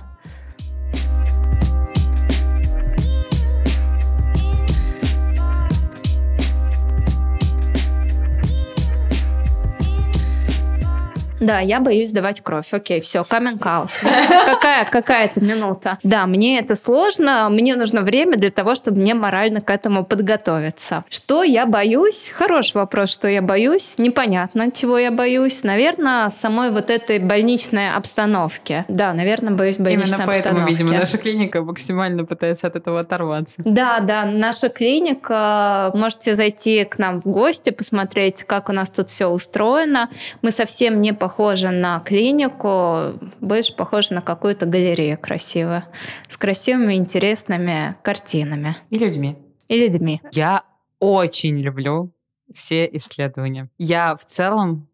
Да, 11.41 11.61
я 11.61 11.81
боюсь 11.81 12.11
сдавать 12.11 12.41
кровь. 12.41 12.67
Окей, 12.73 13.01
все, 13.01 13.21
coming 13.29 13.59
out. 13.59 13.91
Какая, 14.47 14.85
какая 14.85 15.27
это 15.27 15.41
минута? 15.41 15.99
Да, 16.03 16.27
мне 16.27 16.59
это 16.59 16.75
сложно, 16.75 17.49
мне 17.51 17.77
нужно 17.77 18.03
время 18.03 18.37
для 18.37 18.51
того, 18.51 18.75
чтобы 18.75 19.01
мне 19.01 19.15
морально 19.15 19.61
к 19.61 19.71
этому 19.71 20.05
подготовиться. 20.05 21.05
Что 21.09 21.43
я 21.43 21.67
боюсь? 21.67 22.31
Хороший 22.35 22.77
вопрос, 22.77 23.11
что 23.11 23.29
я 23.29 23.43
боюсь. 23.43 23.95
Непонятно, 23.99 24.71
чего 24.71 24.99
я 24.99 25.11
боюсь. 25.11 25.63
Наверное, 25.65 26.31
самой 26.31 26.71
вот 26.71 26.91
этой 26.91 27.19
больничной 27.19 27.95
обстановки. 27.95 28.85
Да, 28.89 29.13
наверное, 29.13 29.53
боюсь 29.55 29.77
больничной 29.79 30.09
Именно 30.19 30.27
поэтому, 30.27 30.59
обстановки. 30.61 30.83
видимо, 30.83 30.99
наша 30.99 31.19
клиника 31.19 31.63
максимально 31.63 32.25
пытается 32.25 32.67
от 32.67 32.77
этого 32.77 33.01
оторваться. 33.01 33.57
Да, 33.65 34.01
да, 34.01 34.25
наша 34.25 34.69
клиника. 34.69 35.91
Можете 35.95 36.35
зайти 36.35 36.85
к 36.85 36.99
нам 36.99 37.21
в 37.21 37.27
гости, 37.27 37.71
посмотреть, 37.71 38.45
как 38.45 38.69
у 38.69 38.73
нас 38.73 38.91
тут 38.91 39.11
все 39.11 39.27
устроено. 39.27 40.09
Мы 40.43 40.51
совсем 40.51 41.01
не 41.01 41.13
похожи 41.29 41.69
на 41.69 42.01
клинику, 42.01 43.19
больше 43.41 43.77
похожи 43.77 44.15
на 44.15 44.23
какую-то 44.23 44.65
галерею 44.65 45.19
красивую, 45.19 45.83
с 46.27 46.39
красивыми, 46.39 46.95
интересными 46.95 47.97
картинами 48.03 48.75
И 48.89 48.97
людьми. 48.97 49.37
и 49.69 49.79
людьми. 49.79 50.23
Я 50.33 50.63
очень 51.01 51.59
люблю 51.59 52.11
все 52.55 52.89
исследования. 52.93 53.69
Я 53.77 54.17
в 54.17 54.25
целом 54.25 54.89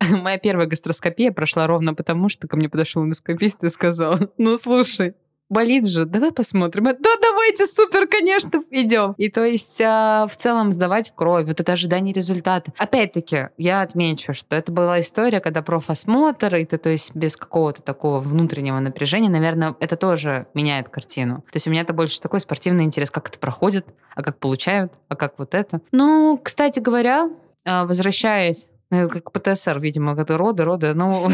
Моя 0.10 0.38
первая 0.38 0.66
гастроскопия 0.66 1.30
прошла 1.30 1.68
ровно 1.68 1.94
потому, 1.94 2.28
что 2.28 2.48
ко 2.48 2.56
мне 2.56 2.68
подошел 2.68 3.04
эндоскопист 3.04 3.62
и 3.62 3.68
сказал, 3.68 4.18
ну 4.38 4.58
слушай, 4.58 5.14
болит 5.48 5.86
же, 5.86 6.04
давай 6.04 6.32
посмотрим. 6.32 6.86
Я, 6.86 6.92
Да, 6.94 7.10
давайте, 7.20 7.66
супер, 7.66 8.06
конечно, 8.06 8.62
идем. 8.70 9.14
И 9.18 9.30
то 9.30 9.44
есть 9.44 9.80
а, 9.80 10.26
в 10.26 10.36
целом 10.36 10.72
сдавать 10.72 11.12
кровь, 11.14 11.46
вот 11.46 11.60
это 11.60 11.72
ожидание 11.72 12.12
результата. 12.12 12.72
Опять-таки, 12.78 13.48
я 13.56 13.82
отмечу, 13.82 14.32
что 14.32 14.56
это 14.56 14.72
была 14.72 15.00
история, 15.00 15.40
когда 15.40 15.62
профосмотр, 15.62 16.56
и 16.56 16.64
ты, 16.64 16.76
то 16.76 16.90
есть 16.90 17.14
без 17.14 17.36
какого-то 17.36 17.82
такого 17.82 18.20
внутреннего 18.20 18.78
напряжения, 18.78 19.28
наверное, 19.28 19.74
это 19.80 19.96
тоже 19.96 20.46
меняет 20.54 20.88
картину. 20.88 21.42
То 21.50 21.56
есть 21.56 21.66
у 21.66 21.70
меня 21.70 21.82
это 21.82 21.92
больше 21.92 22.20
такой 22.20 22.40
спортивный 22.40 22.84
интерес, 22.84 23.10
как 23.10 23.28
это 23.28 23.38
проходит, 23.38 23.86
а 24.14 24.22
как 24.22 24.38
получают, 24.38 24.94
а 25.08 25.16
как 25.16 25.38
вот 25.38 25.54
это. 25.54 25.80
Ну, 25.92 26.40
кстати 26.42 26.80
говоря, 26.80 27.30
а, 27.64 27.84
возвращаясь 27.84 28.68
это 28.90 29.20
как 29.20 29.32
ПТСР, 29.32 29.80
видимо, 29.80 30.12
это 30.12 30.38
роды, 30.38 30.62
роды. 30.62 30.94
Ну, 30.94 31.28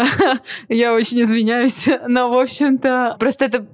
я 0.68 0.94
очень 0.94 1.22
извиняюсь. 1.22 1.88
Но, 2.06 2.30
в 2.30 2.38
общем-то, 2.38 3.16
просто 3.18 3.46
это 3.46 3.66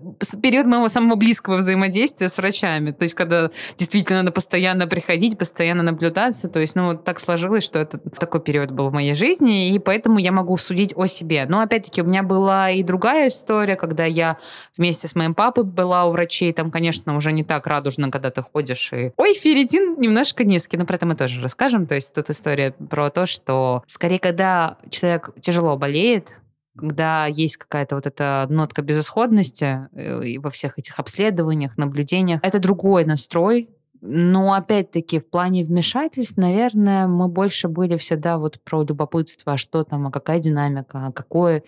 период 0.42 0.64
моего 0.64 0.88
самого 0.88 1.16
близкого 1.16 1.56
взаимодействия 1.56 2.30
с 2.30 2.38
врачами. 2.38 2.92
То 2.92 3.02
есть, 3.02 3.14
когда 3.14 3.50
действительно 3.76 4.20
надо 4.20 4.32
постоянно 4.32 4.86
приходить, 4.86 5.36
постоянно 5.36 5.82
наблюдаться. 5.82 6.48
То 6.48 6.60
есть, 6.60 6.76
ну, 6.76 6.96
так 6.96 7.20
сложилось, 7.20 7.62
что 7.62 7.78
это 7.78 7.98
такой 7.98 8.40
период 8.40 8.70
был 8.70 8.88
в 8.88 8.94
моей 8.94 9.12
жизни, 9.12 9.74
и 9.74 9.78
поэтому 9.78 10.18
я 10.18 10.32
могу 10.32 10.56
судить 10.56 10.94
о 10.96 11.06
себе. 11.06 11.44
Но, 11.46 11.60
опять-таки, 11.60 12.00
у 12.00 12.06
меня 12.06 12.22
была 12.22 12.70
и 12.70 12.82
другая 12.82 13.28
история, 13.28 13.76
когда 13.76 14.06
я 14.06 14.38
вместе 14.78 15.08
с 15.08 15.14
моим 15.14 15.34
папой 15.34 15.64
была 15.64 16.06
у 16.06 16.12
врачей. 16.12 16.54
Там, 16.54 16.70
конечно, 16.70 17.14
уже 17.14 17.32
не 17.32 17.44
так 17.44 17.66
радужно, 17.66 18.10
когда 18.10 18.30
ты 18.30 18.40
ходишь 18.40 18.94
и... 18.94 19.12
Ой, 19.18 19.34
ферритин 19.34 20.00
немножко 20.00 20.42
низкий. 20.42 20.78
Но 20.78 20.86
про 20.86 20.94
это 20.94 21.04
мы 21.04 21.16
тоже 21.16 21.42
расскажем. 21.42 21.86
То 21.86 21.96
есть, 21.96 22.14
тут 22.14 22.30
история 22.30 22.74
про 22.94 23.10
то, 23.10 23.26
что 23.26 23.82
скорее, 23.88 24.20
когда 24.20 24.78
человек 24.88 25.30
тяжело 25.40 25.76
болеет, 25.76 26.38
когда 26.78 27.26
есть 27.26 27.56
какая-то 27.56 27.96
вот 27.96 28.06
эта 28.06 28.46
нотка 28.48 28.82
безысходности 28.82 29.88
э, 29.92 30.24
и 30.24 30.38
во 30.38 30.48
всех 30.48 30.78
этих 30.78 31.00
обследованиях, 31.00 31.76
наблюдениях, 31.76 32.38
это 32.44 32.60
другой 32.60 33.04
настрой. 33.04 33.68
Но 34.00 34.52
опять-таки 34.52 35.18
в 35.18 35.28
плане 35.28 35.64
вмешательств, 35.64 36.36
наверное, 36.36 37.08
мы 37.08 37.26
больше 37.26 37.66
были 37.66 37.96
всегда 37.96 38.38
вот 38.38 38.60
про 38.62 38.84
любопытство, 38.84 39.54
а 39.54 39.56
что 39.56 39.82
там, 39.82 40.06
а 40.06 40.12
какая 40.12 40.38
динамика, 40.38 41.06
а 41.06 41.10
какое 41.12 41.64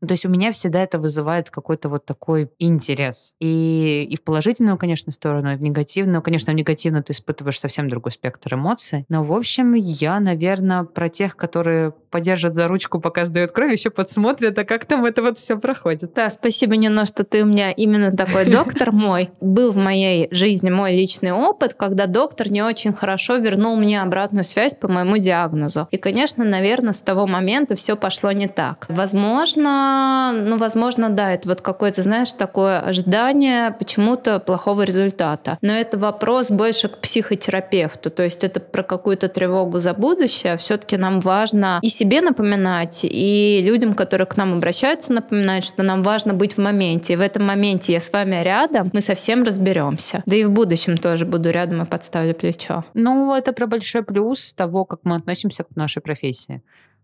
ну, 0.00 0.08
то 0.08 0.12
есть 0.12 0.24
у 0.24 0.30
меня 0.30 0.50
всегда 0.50 0.82
это 0.82 0.98
вызывает 0.98 1.50
какой-то 1.50 1.88
вот 1.88 2.06
такой 2.06 2.50
интерес. 2.58 3.34
И, 3.38 4.06
и 4.10 4.16
в 4.16 4.22
положительную, 4.22 4.78
конечно, 4.78 5.12
сторону, 5.12 5.52
и 5.52 5.56
в 5.56 5.62
негативную. 5.62 6.22
Конечно, 6.22 6.52
в 6.52 6.56
негативную 6.56 7.04
ты 7.04 7.12
испытываешь 7.12 7.60
совсем 7.60 7.88
другой 7.88 8.12
спектр 8.12 8.54
эмоций. 8.54 9.04
Но, 9.08 9.24
в 9.24 9.32
общем, 9.32 9.74
я, 9.74 10.18
наверное, 10.20 10.84
про 10.84 11.08
тех, 11.08 11.36
которые 11.36 11.92
подержат 12.10 12.54
за 12.54 12.68
ручку, 12.68 13.00
пока 13.00 13.24
сдают 13.24 13.52
кровь, 13.52 13.72
еще 13.72 13.90
подсмотрят, 13.90 14.58
а 14.58 14.64
как 14.64 14.84
там 14.84 15.04
это 15.04 15.22
вот 15.22 15.38
все 15.38 15.56
проходит. 15.56 16.12
Да, 16.14 16.30
спасибо, 16.30 16.76
Нино, 16.76 17.06
что 17.06 17.24
ты 17.24 17.42
у 17.42 17.46
меня 17.46 17.70
именно 17.70 18.14
такой 18.16 18.44
доктор 18.50 18.92
мой. 18.92 19.30
Был 19.40 19.72
в 19.72 19.76
моей 19.76 20.28
жизни 20.30 20.70
мой 20.70 20.94
личный 20.96 21.32
опыт, 21.32 21.74
когда 21.74 22.06
доктор 22.06 22.50
не 22.50 22.62
очень 22.62 22.92
хорошо 22.92 23.36
вернул 23.36 23.76
мне 23.76 24.02
обратную 24.02 24.44
связь 24.44 24.74
по 24.74 24.88
моему 24.88 25.18
диагнозу. 25.18 25.88
И, 25.90 25.96
конечно, 25.96 26.44
наверное, 26.44 26.92
с 26.92 27.02
того 27.02 27.26
момента 27.26 27.76
все 27.76 27.96
пошло 27.96 28.32
не 28.32 28.48
так. 28.48 28.86
Возможно, 28.88 30.32
ну, 30.34 30.56
возможно, 30.56 31.08
да, 31.10 31.32
это 31.32 31.48
вот 31.48 31.60
какое-то, 31.60 32.02
знаешь, 32.02 32.32
такое 32.32 32.80
ожидание 32.80 33.72
почему-то 33.72 34.40
плохого 34.40 34.82
результата. 34.82 35.58
Но 35.62 35.72
это 35.72 35.98
вопрос 35.98 36.50
больше 36.50 36.88
к 36.88 36.98
психотерапевту, 36.98 38.10
то 38.10 38.22
есть 38.22 38.44
это 38.44 38.60
про 38.60 38.82
какую-то 38.82 39.28
тревогу 39.28 39.78
за 39.78 39.94
будущее. 39.94 40.56
Все-таки 40.56 40.96
нам 40.96 41.20
важно 41.20 41.78
и 41.82 41.88
себе 42.00 42.22
напоминать, 42.22 43.00
и 43.04 43.60
людям, 43.62 43.92
которые 43.92 44.26
к 44.26 44.36
нам 44.38 44.54
обращаются, 44.54 45.12
напоминать, 45.12 45.64
что 45.64 45.82
нам 45.82 46.02
важно 46.02 46.32
быть 46.32 46.54
в 46.54 46.58
моменте. 46.58 47.12
И 47.12 47.16
в 47.16 47.20
этом 47.20 47.44
моменте 47.44 47.92
я 47.92 48.00
с 48.00 48.10
вами 48.10 48.42
рядом, 48.42 48.90
мы 48.94 49.02
совсем 49.02 49.42
разберемся. 49.42 50.22
Да 50.24 50.34
и 50.34 50.44
в 50.44 50.50
будущем 50.50 50.96
тоже 50.96 51.26
буду 51.26 51.50
рядом 51.50 51.82
и 51.82 51.84
подставлю 51.84 52.34
плечо. 52.34 52.84
Ну, 52.94 53.34
это 53.34 53.52
про 53.52 53.66
большой 53.66 54.02
плюс 54.02 54.54
того, 54.54 54.86
как 54.86 55.00
мы 55.02 55.16
относимся 55.16 55.64
к 55.64 55.76
нашей 55.76 56.00
профессии 56.00 56.62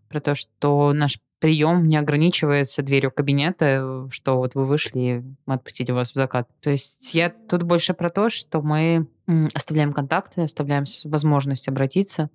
про 0.09 0.19
то, 0.19 0.33
что 0.33 0.93
наш 0.93 1.19
прием 1.39 1.87
не 1.87 1.97
ограничивается 1.97 2.81
дверью 2.81 3.11
кабинета, 3.11 4.07
что 4.09 4.37
вот 4.37 4.55
вы 4.55 4.65
вышли, 4.65 5.23
мы 5.45 5.55
отпустили 5.55 5.91
вас 5.91 6.11
в 6.11 6.15
закат. 6.15 6.47
То 6.61 6.71
есть 6.71 7.13
я 7.13 7.29
тут 7.29 7.61
больше 7.63 7.93
про 7.93 8.09
то, 8.09 8.29
что 8.29 8.61
мы 8.61 9.05
оставляем 9.53 9.93
контакты, 9.93 10.41
оставляем 10.41 10.85
возможность 11.03 11.67
обратиться. 11.67 12.29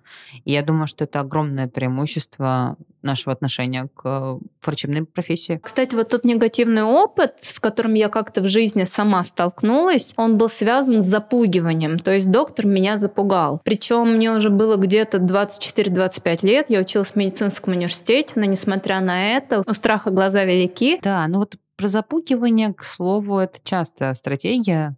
И 0.44 0.52
я 0.52 0.62
думаю, 0.62 0.86
что 0.86 1.04
это 1.04 1.20
огромное 1.20 1.66
преимущество 1.66 2.76
нашего 3.00 3.32
отношения 3.32 3.88
к 3.94 4.38
врачебной 4.64 5.04
профессии. 5.04 5.58
Кстати, 5.62 5.94
вот 5.94 6.08
тот 6.08 6.24
негативный 6.24 6.82
опыт, 6.82 7.34
с 7.38 7.58
которым 7.58 7.94
я 7.94 8.08
как-то 8.08 8.42
в 8.42 8.48
жизни 8.48 8.84
сама 8.84 9.24
столкнулась, 9.24 10.12
он 10.16 10.36
был 10.36 10.48
связан 10.48 11.02
с 11.02 11.06
запугиванием. 11.06 11.98
То 11.98 12.12
есть 12.12 12.30
доктор 12.30 12.66
меня 12.66 12.98
запугал. 12.98 13.60
Причем 13.64 14.16
мне 14.16 14.30
уже 14.30 14.50
было 14.50 14.76
где-то 14.76 15.18
24-25 15.18 16.46
лет, 16.46 16.70
я 16.70 16.80
училась 16.80 17.12
в 17.12 17.16
медицинском 17.16 17.74
университете, 17.74 18.34
но 18.36 18.44
несмотря 18.44 19.00
на 19.00 19.36
это, 19.36 19.62
у 19.66 19.72
страха 19.72 20.10
глаза 20.10 20.44
велики. 20.44 21.00
Да, 21.02 21.26
ну 21.26 21.38
вот 21.38 21.56
про 21.76 21.88
запугивание, 21.88 22.72
к 22.72 22.84
слову, 22.84 23.38
это 23.38 23.58
частая 23.64 24.14
стратегия 24.14 24.96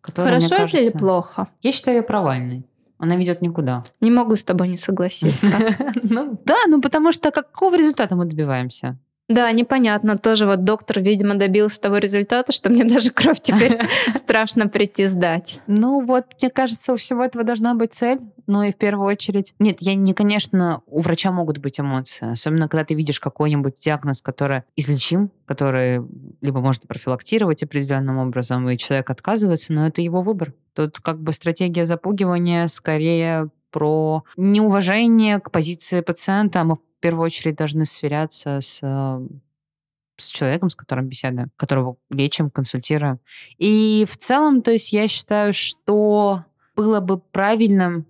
которая, 0.00 0.34
Хорошо 0.34 0.56
кажется, 0.56 0.78
это 0.78 0.86
или 0.90 0.98
плохо? 0.98 1.48
Я 1.62 1.72
считаю 1.72 1.98
ее 1.98 2.02
провальной. 2.02 2.66
Она 2.98 3.16
ведет 3.16 3.42
никуда. 3.42 3.84
Не 4.00 4.10
могу 4.10 4.34
с 4.34 4.44
тобой 4.44 4.68
не 4.68 4.76
согласиться. 4.76 5.46
Ну 6.02 6.40
да, 6.44 6.56
ну 6.66 6.80
потому 6.80 7.12
что 7.12 7.30
какого 7.30 7.76
результата 7.76 8.16
мы 8.16 8.24
добиваемся? 8.24 8.98
Да, 9.28 9.52
непонятно. 9.52 10.16
Тоже 10.16 10.46
вот 10.46 10.64
доктор, 10.64 11.00
видимо, 11.00 11.34
добился 11.34 11.80
того 11.82 11.98
результата, 11.98 12.50
что 12.50 12.70
мне 12.70 12.84
даже 12.84 13.10
кровь 13.10 13.40
теперь 13.40 13.78
страшно 14.14 14.68
прийти 14.68 15.04
сдать. 15.04 15.60
Ну 15.66 16.02
вот, 16.04 16.24
мне 16.40 16.50
кажется, 16.50 16.94
у 16.94 16.96
всего 16.96 17.22
этого 17.22 17.44
должна 17.44 17.74
быть 17.74 17.92
цель. 17.92 18.20
Ну 18.46 18.62
и 18.62 18.72
в 18.72 18.76
первую 18.78 19.06
очередь... 19.06 19.54
Нет, 19.58 19.78
я 19.80 19.94
не, 19.94 20.14
конечно, 20.14 20.80
у 20.86 21.00
врача 21.00 21.30
могут 21.30 21.58
быть 21.58 21.78
эмоции. 21.78 22.32
Особенно, 22.32 22.68
когда 22.68 22.86
ты 22.86 22.94
видишь 22.94 23.20
какой-нибудь 23.20 23.74
диагноз, 23.74 24.22
который 24.22 24.62
излечим, 24.76 25.30
который 25.44 26.00
либо 26.40 26.60
можно 26.60 26.86
профилактировать 26.88 27.62
определенным 27.62 28.16
образом, 28.16 28.66
и 28.70 28.78
человек 28.78 29.10
отказывается, 29.10 29.74
но 29.74 29.86
это 29.86 30.00
его 30.00 30.22
выбор. 30.22 30.54
Тут 30.74 31.00
как 31.00 31.20
бы 31.20 31.34
стратегия 31.34 31.84
запугивания 31.84 32.66
скорее 32.68 33.50
про 33.70 34.24
неуважение 34.38 35.40
к 35.40 35.50
позиции 35.50 36.00
пациента, 36.00 36.62
а 36.62 36.64
мы 36.64 36.78
в 36.98 37.00
первую 37.00 37.24
очередь 37.24 37.56
должны 37.56 37.84
сверяться 37.84 38.60
с 38.60 38.80
с 40.20 40.26
человеком, 40.26 40.68
с 40.68 40.74
которым 40.74 41.06
беседуем, 41.06 41.52
которого 41.56 41.96
лечим, 42.10 42.50
консультируем. 42.50 43.20
И 43.56 44.04
в 44.08 44.16
целом, 44.16 44.62
то 44.62 44.72
есть 44.72 44.92
я 44.92 45.06
считаю, 45.06 45.52
что 45.52 46.44
было 46.74 46.98
бы 46.98 47.18
правильным 47.18 48.04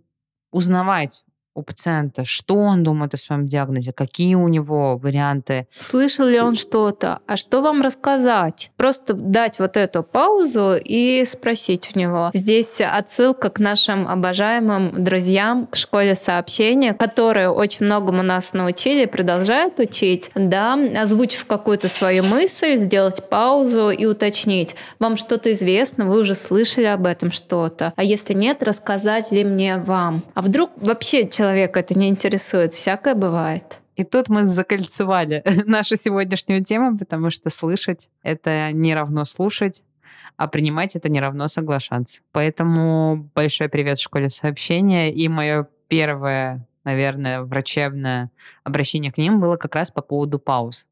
узнавать 0.50 1.24
у 1.58 1.62
пациента, 1.62 2.24
что 2.24 2.54
он 2.54 2.82
думает 2.82 3.14
о 3.14 3.16
своем 3.16 3.48
диагнозе, 3.48 3.92
какие 3.92 4.34
у 4.34 4.48
него 4.48 4.96
варианты. 4.96 5.66
Слышал 5.76 6.26
ли 6.26 6.40
он 6.40 6.54
что-то, 6.54 7.18
а 7.26 7.36
что 7.36 7.60
вам 7.60 7.82
рассказать? 7.82 8.70
Просто 8.76 9.14
дать 9.14 9.58
вот 9.58 9.76
эту 9.76 10.02
паузу 10.02 10.76
и 10.82 11.24
спросить 11.26 11.90
у 11.94 11.98
него. 11.98 12.30
Здесь 12.32 12.80
отсылка 12.80 13.50
к 13.50 13.58
нашим 13.58 14.06
обожаемым 14.06 15.04
друзьям 15.04 15.66
к 15.66 15.76
школе 15.76 16.14
сообщения, 16.14 16.94
которые 16.94 17.50
очень 17.50 17.86
многому 17.86 18.22
нас 18.22 18.52
научили 18.52 19.06
продолжают 19.06 19.80
учить, 19.80 20.30
да, 20.34 20.78
озвучив 20.96 21.46
какую-то 21.46 21.88
свою 21.88 22.22
мысль, 22.22 22.76
сделать 22.76 23.28
паузу 23.28 23.90
и 23.90 24.06
уточнить. 24.06 24.76
Вам 24.98 25.16
что-то 25.16 25.52
известно, 25.52 26.06
вы 26.06 26.20
уже 26.20 26.34
слышали 26.34 26.84
об 26.84 27.06
этом 27.06 27.32
что-то. 27.32 27.92
А 27.96 28.04
если 28.04 28.34
нет, 28.34 28.62
рассказать 28.62 29.32
ли 29.32 29.44
мне 29.44 29.76
вам? 29.78 30.22
А 30.34 30.42
вдруг 30.42 30.70
вообще 30.76 31.26
человек 31.26 31.47
человека 31.48 31.80
это 31.80 31.98
не 31.98 32.08
интересует. 32.08 32.74
Всякое 32.74 33.14
бывает. 33.14 33.78
И 33.96 34.04
тут 34.04 34.28
мы 34.28 34.44
закольцевали 34.44 35.42
нашу 35.66 35.96
сегодняшнюю 35.96 36.62
тему, 36.62 36.96
потому 36.98 37.30
что 37.30 37.50
слышать— 37.50 38.10
это 38.22 38.70
не 38.72 38.94
равно 38.94 39.24
слушать, 39.24 39.82
а 40.36 40.46
принимать 40.46 40.94
это 40.94 41.08
не 41.08 41.20
равно 41.20 41.48
соглашаться. 41.48 42.20
Поэтому 42.32 43.30
большой 43.34 43.68
привет 43.68 43.98
в 43.98 44.02
школе 44.02 44.28
сообщения. 44.28 45.12
И 45.12 45.26
мое 45.28 45.66
первое, 45.88 46.66
наверное, 46.84 47.42
врачебное 47.42 48.30
обращение 48.62 49.10
к 49.10 49.18
ним 49.18 49.40
было 49.40 49.56
как 49.56 49.74
раз 49.74 49.90
по 49.90 50.02
поводу 50.02 50.38
пауз. 50.38 50.86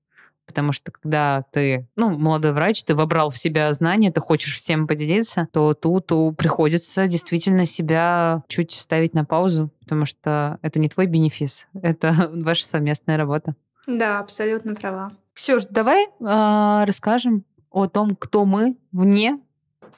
Потому 0.46 0.72
что 0.72 0.92
когда 0.92 1.44
ты, 1.50 1.88
ну, 1.96 2.16
молодой 2.16 2.52
врач, 2.52 2.82
ты 2.84 2.94
вобрал 2.94 3.30
в 3.30 3.38
себя 3.38 3.72
знания, 3.72 4.12
ты 4.12 4.20
хочешь 4.20 4.54
всем 4.54 4.86
поделиться, 4.86 5.48
то 5.52 5.74
тут 5.74 6.06
приходится 6.36 7.06
действительно 7.06 7.66
себя 7.66 8.42
чуть 8.48 8.72
ставить 8.72 9.14
на 9.14 9.24
паузу, 9.24 9.70
потому 9.80 10.06
что 10.06 10.58
это 10.62 10.80
не 10.80 10.88
твой 10.88 11.06
бенефис, 11.06 11.66
это 11.82 12.30
ваша 12.34 12.64
совместная 12.64 13.16
работа. 13.16 13.54
Да, 13.86 14.20
абсолютно 14.20 14.74
права. 14.74 15.12
Ксюш, 15.34 15.64
давай 15.68 16.06
э, 16.06 16.84
расскажем 16.84 17.44
о 17.70 17.86
том, 17.88 18.16
кто 18.16 18.44
мы 18.44 18.76
вне 18.90 19.38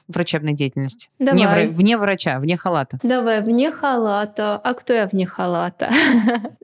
врачебной 0.09 0.53
деятельности. 0.53 1.07
Давай. 1.19 1.37
Не 1.39 1.45
вра- 1.45 1.67
вне 1.69 1.97
врача, 1.97 2.39
вне 2.39 2.57
халата. 2.57 2.99
Давай, 3.03 3.41
вне 3.41 3.71
халата. 3.71 4.59
А 4.63 4.73
кто 4.73 4.93
я 4.93 5.07
вне 5.07 5.25
халата? 5.25 5.89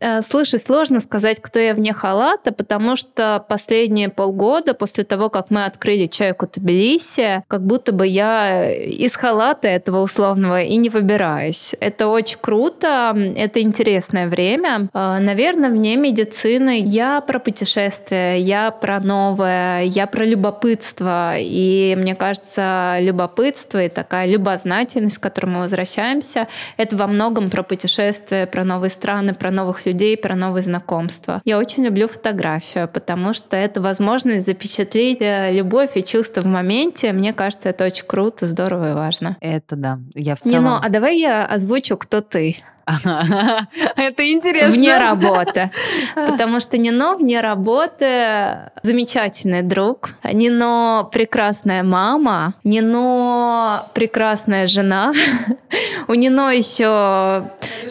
Э, 0.02 0.22
слушай, 0.22 0.60
сложно 0.60 1.00
сказать, 1.00 1.38
кто 1.42 1.58
я 1.60 1.74
вне 1.74 1.94
халата, 1.94 2.52
потому 2.52 2.96
что 2.96 3.44
последние 3.48 4.10
полгода, 4.10 4.74
после 4.74 5.04
того, 5.06 5.30
как 5.30 5.50
мы 5.50 5.64
открыли 5.66 6.08
чайку 6.08 6.48
Тбилиси, 6.54 7.44
как 7.48 7.66
будто 7.66 7.92
бы 7.94 8.06
я 8.06 8.72
из 8.74 9.16
халата 9.16 9.68
этого 9.68 10.02
условного 10.02 10.62
и 10.62 10.76
не 10.76 10.90
выбираюсь. 10.90 11.74
Это 11.80 12.08
очень 12.08 12.40
круто, 12.42 13.16
это 13.38 13.62
интересное 13.62 14.28
время. 14.28 14.90
Э, 14.94 15.18
Наверное, 15.20 15.70
вне 15.70 15.96
медицины 15.96 16.80
я 16.82 17.22
про 17.22 17.40
путешествия, 17.40 18.36
я 18.38 18.72
про 18.72 19.00
новое, 19.00 19.84
я 19.84 20.08
про 20.08 20.26
любопытство. 20.26 21.36
И 21.38 21.96
мне 21.98 22.16
кажется, 22.16 22.98
любопытство 23.36 23.84
и 23.84 23.90
такая 23.90 24.28
любознательность, 24.28 25.18
к 25.18 25.24
которой 25.24 25.48
мы 25.48 25.60
возвращаемся, 25.60 26.48
это 26.78 26.96
во 26.96 27.08
многом 27.08 27.50
про 27.50 27.64
путешествия, 27.64 28.48
про 28.48 28.64
новые 28.64 28.90
страны, 28.90 29.34
про 29.34 29.52
новых 29.52 29.86
людей, 29.86 30.18
про 30.18 30.36
новые 30.36 30.64
знакомства. 30.64 31.42
Я 31.46 31.58
очень 31.58 31.86
люблю 31.86 32.08
фотографию, 32.08 32.88
потому 32.88 33.34
что 33.34 33.56
это 33.58 33.82
возможность 33.82 34.46
запечатлеть 34.46 35.22
э, 35.22 35.52
любовь 35.54 35.92
и 35.96 36.04
чувства 36.04 36.42
в 36.42 36.46
моменте. 36.46 37.12
Мне 37.12 37.34
кажется, 37.34 37.70
это 37.70 37.86
очень 37.86 38.06
круто, 38.06 38.46
здорово 38.46 38.92
и 38.92 38.94
важно. 38.94 39.38
Это 39.42 39.76
да. 39.76 40.00
Я 40.14 40.36
в 40.36 40.40
целом... 40.40 40.64
Нино, 40.64 40.80
а 40.82 40.90
давай 40.90 41.18
я 41.18 41.46
озвучу, 41.46 41.98
кто 41.98 42.22
ты. 42.22 42.58
Это 43.96 44.32
интересно. 44.32 44.76
Вне 44.76 44.98
работы. 44.98 45.72
Потому 46.16 46.60
что 46.60 46.78
Нино 46.78 47.16
вне 47.16 47.42
работы 47.42 48.72
замечательный 48.84 49.64
друг. 49.64 50.12
Нино 50.24 51.10
прекрасная 51.12 51.82
мама. 51.84 52.54
Нино 52.64 53.88
прекрасная 53.94 54.68
жена. 54.68 55.14
У 56.08 56.14
Нино 56.14 56.52
еще 56.52 57.50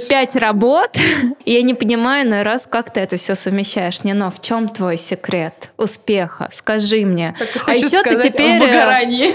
пять 0.08 0.36
работ. 0.36 0.96
И 1.44 1.52
я 1.52 1.62
не 1.62 1.74
понимаю, 1.74 2.28
но 2.28 2.44
раз 2.44 2.66
как 2.66 2.92
ты 2.92 3.00
это 3.00 3.16
все 3.16 3.34
совмещаешь. 3.34 4.04
Нино, 4.04 4.30
в 4.30 4.40
чем 4.40 4.68
твой 4.68 4.96
секрет 4.96 5.72
успеха? 5.76 6.48
Скажи 6.52 7.04
мне. 7.04 7.34
А 7.66 7.74
еще 7.74 8.02
ты 8.02 8.30
теперь... 8.30 8.60
Выгорании. 8.60 9.34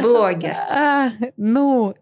Блогер. 0.00 0.56
А, 0.70 1.10
ну, 1.36 1.94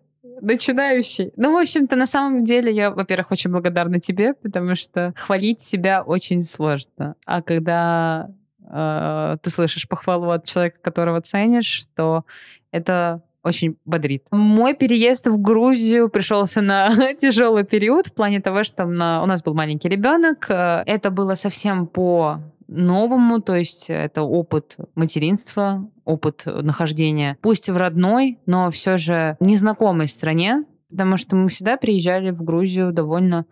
начинающий. 0.42 1.32
Ну, 1.36 1.52
в 1.52 1.56
общем-то, 1.56 1.96
на 1.96 2.06
самом 2.06 2.44
деле, 2.44 2.72
я, 2.72 2.90
во-первых, 2.90 3.30
очень 3.30 3.50
благодарна 3.50 4.00
тебе, 4.00 4.34
потому 4.34 4.74
что 4.74 5.14
хвалить 5.16 5.60
себя 5.60 6.02
очень 6.02 6.42
сложно. 6.42 7.14
А 7.24 7.42
когда 7.42 8.28
э, 8.68 9.36
ты 9.40 9.50
слышишь 9.50 9.88
похвалу 9.88 10.30
от 10.30 10.44
человека, 10.44 10.78
которого 10.82 11.20
ценишь, 11.20 11.84
то 11.94 12.24
это 12.72 13.22
очень 13.44 13.76
бодрит. 13.84 14.26
Мой 14.30 14.74
переезд 14.74 15.26
в 15.28 15.40
Грузию 15.40 16.08
пришелся 16.08 16.60
на 16.60 17.14
тяжелый 17.18 17.64
период 17.64 18.08
в 18.08 18.14
плане 18.14 18.40
того, 18.40 18.64
что 18.64 18.84
на, 18.84 19.22
у 19.22 19.26
нас 19.26 19.42
был 19.42 19.54
маленький 19.54 19.88
ребенок. 19.88 20.46
Это 20.48 21.10
было 21.10 21.34
совсем 21.34 21.86
по 21.86 22.40
новому, 22.68 23.40
то 23.40 23.54
есть 23.54 23.90
это 23.90 24.22
опыт 24.22 24.76
материнства, 24.94 25.88
опыт 26.04 26.44
нахождения, 26.46 27.36
пусть 27.42 27.68
в 27.68 27.76
родной, 27.76 28.38
но 28.46 28.70
все 28.70 28.98
же 28.98 29.36
незнакомой 29.40 30.08
стране, 30.08 30.64
потому 30.90 31.16
что 31.16 31.36
мы 31.36 31.48
всегда 31.48 31.76
приезжали 31.76 32.30
в 32.30 32.42
Грузию 32.42 32.92
довольно 32.92 33.46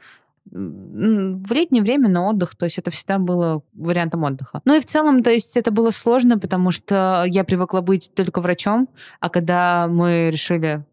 в 0.50 1.52
летнее 1.52 1.82
время 1.82 2.08
на 2.08 2.28
отдых, 2.28 2.56
то 2.56 2.64
есть 2.64 2.78
это 2.78 2.90
всегда 2.90 3.18
было 3.18 3.62
вариантом 3.72 4.24
отдыха. 4.24 4.62
Ну 4.64 4.76
и 4.76 4.80
в 4.80 4.86
целом, 4.86 5.22
то 5.22 5.30
есть 5.30 5.56
это 5.56 5.70
было 5.70 5.90
сложно, 5.90 6.38
потому 6.38 6.70
что 6.72 7.24
я 7.26 7.44
привыкла 7.44 7.82
быть 7.82 8.12
только 8.14 8.40
врачом, 8.40 8.88
а 9.20 9.28
когда 9.28 9.86
мы 9.88 10.30
решили 10.32 10.84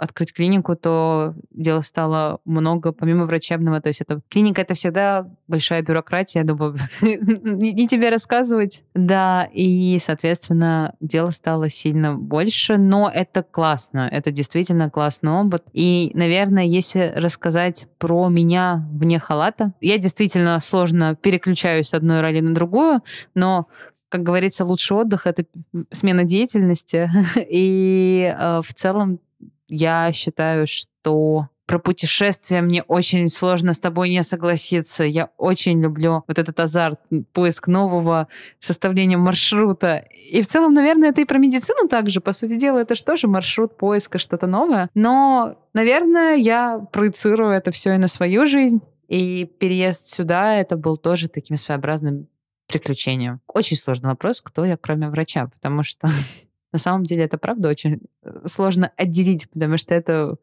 открыть 0.00 0.32
клинику, 0.32 0.74
то 0.76 1.34
дела 1.50 1.82
стало 1.82 2.40
много, 2.46 2.92
помимо 2.92 3.26
врачебного. 3.26 3.82
То 3.82 3.90
есть 3.90 4.00
это 4.00 4.22
клиника— 4.30 4.62
это 4.62 4.72
всегда 4.72 5.28
большая 5.46 5.82
бюрократия, 5.82 6.40
я 6.40 6.44
думаю, 6.46 6.76
не, 7.02 7.86
тебе 7.86 8.08
рассказывать. 8.08 8.82
Да, 8.94 9.46
и, 9.52 9.98
соответственно, 10.00 10.94
дела 11.00 11.30
стало 11.30 11.68
сильно 11.68 12.14
больше, 12.14 12.78
но 12.78 13.10
это 13.12 13.42
классно, 13.42 14.08
это 14.10 14.30
действительно 14.30 14.88
классный 14.88 15.32
опыт. 15.32 15.64
И, 15.74 16.12
наверное, 16.14 16.64
если 16.64 17.12
рассказать 17.14 17.86
про 17.98 18.28
меня 18.28 18.88
вне 18.92 19.18
халата, 19.18 19.74
я 19.82 19.98
действительно 19.98 20.58
сложно 20.60 21.14
переключаюсь 21.14 21.88
с 21.88 21.94
одной 21.94 22.22
роли 22.22 22.40
на 22.40 22.54
другую, 22.54 23.02
но 23.34 23.66
как 24.08 24.24
говорится, 24.24 24.64
лучший 24.64 24.96
отдых— 24.96 25.22
это 25.26 25.44
смена 25.92 26.24
деятельности. 26.24 27.08
И 27.48 28.34
э, 28.36 28.60
в 28.60 28.74
целом 28.74 29.20
я 29.70 30.12
считаю, 30.12 30.66
что 30.66 31.48
про 31.70 31.78
путешествия 31.78 32.62
мне 32.62 32.82
очень 32.82 33.28
сложно 33.28 33.72
с 33.72 33.78
тобой 33.78 34.10
не 34.10 34.24
согласиться. 34.24 35.04
Я 35.04 35.30
очень 35.36 35.80
люблю 35.80 36.24
вот 36.26 36.36
этот 36.36 36.58
азарт, 36.58 36.98
поиск 37.32 37.68
нового, 37.68 38.26
составление 38.58 39.18
маршрута. 39.18 40.04
И 40.32 40.42
в 40.42 40.48
целом, 40.48 40.74
наверное, 40.74 41.10
это 41.10 41.20
и 41.20 41.24
про 41.24 41.38
медицину 41.38 41.86
также. 41.88 42.20
По 42.20 42.32
сути 42.32 42.58
дела, 42.58 42.78
это 42.78 42.96
же 42.96 43.04
тоже 43.04 43.28
маршрут 43.28 43.76
поиска, 43.76 44.18
что-то 44.18 44.48
новое. 44.48 44.90
Но, 44.94 45.58
наверное, 45.72 46.34
я 46.34 46.80
проецирую 46.92 47.52
это 47.52 47.70
все 47.70 47.94
и 47.94 47.98
на 47.98 48.08
свою 48.08 48.46
жизнь. 48.46 48.80
И 49.06 49.44
переезд 49.44 50.08
сюда, 50.08 50.54
это 50.54 50.76
был 50.76 50.96
тоже 50.96 51.28
таким 51.28 51.56
своеобразным 51.56 52.26
приключением. 52.66 53.40
Очень 53.46 53.76
сложный 53.76 54.10
вопрос, 54.10 54.40
кто 54.40 54.64
я, 54.64 54.76
кроме 54.76 55.08
врача, 55.08 55.46
потому 55.46 55.84
что 55.84 56.08
на 56.72 56.78
самом 56.78 57.04
деле 57.04 57.24
это 57.24 57.38
правда 57.38 57.68
очень 57.68 58.00
э, 58.22 58.42
сложно 58.46 58.92
отделить, 58.96 59.48
потому 59.50 59.76
что 59.76 59.94
это 59.94 60.36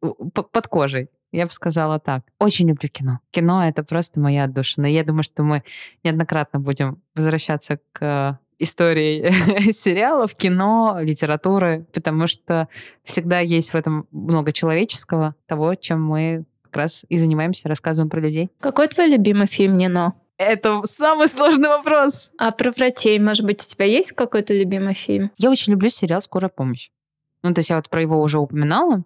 под 0.00 0.68
кожей. 0.68 1.08
Я 1.32 1.46
бы 1.46 1.52
сказала 1.52 1.98
так. 1.98 2.24
Очень 2.38 2.68
люблю 2.68 2.88
кино. 2.90 3.20
Кино— 3.30 3.64
это 3.66 3.82
просто 3.84 4.20
моя 4.20 4.44
отдушина. 4.44 4.86
Я 4.86 5.02
думаю, 5.02 5.22
что 5.22 5.42
мы 5.42 5.62
неоднократно 6.04 6.60
будем 6.60 7.00
возвращаться 7.14 7.78
к 7.92 8.38
истории 8.58 9.30
сериалов, 9.72 10.34
кино, 10.34 10.98
литературы, 11.00 11.86
потому 11.92 12.26
что 12.26 12.68
всегда 13.02 13.40
есть 13.40 13.72
в 13.72 13.74
этом 13.74 14.06
много 14.12 14.52
человеческого, 14.52 15.34
того, 15.46 15.74
чем 15.74 16.04
мы 16.04 16.44
как 16.64 16.76
раз 16.76 17.04
и 17.08 17.18
занимаемся, 17.18 17.68
рассказываем 17.68 18.10
про 18.10 18.20
людей. 18.20 18.50
Какой 18.60 18.88
твой 18.88 19.08
любимый 19.08 19.46
фильм 19.46 19.76
«Нино»? 19.76 20.14
Это 20.42 20.82
самый 20.84 21.28
сложный 21.28 21.68
вопрос. 21.68 22.30
А 22.38 22.50
про 22.50 22.70
врачей, 22.70 23.18
может 23.18 23.44
быть, 23.44 23.62
у 23.62 23.64
тебя 23.64 23.84
есть 23.84 24.12
какой-то 24.12 24.54
любимый 24.54 24.94
фильм? 24.94 25.30
Я 25.38 25.50
очень 25.50 25.72
люблю 25.72 25.88
сериал 25.88 26.20
«Скорая 26.20 26.50
помощь». 26.50 26.90
Ну, 27.42 27.52
то 27.54 27.58
есть 27.58 27.70
я 27.70 27.76
вот 27.76 27.88
про 27.88 28.00
его 28.00 28.20
уже 28.20 28.38
упоминала, 28.38 29.02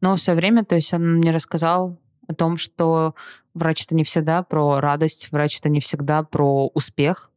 но 0.00 0.16
все 0.16 0.34
время, 0.34 0.64
то 0.64 0.74
есть 0.74 0.92
он 0.92 1.18
мне 1.18 1.30
рассказал 1.30 1.98
о 2.26 2.34
том, 2.34 2.56
что 2.56 3.14
врач 3.54 3.84
это 3.84 3.94
не 3.94 4.02
всегда 4.02 4.42
про 4.42 4.80
радость, 4.80 5.30
врач 5.30 5.60
это 5.60 5.68
не 5.68 5.80
всегда 5.80 6.22
про 6.24 6.68
успех. 6.74 7.30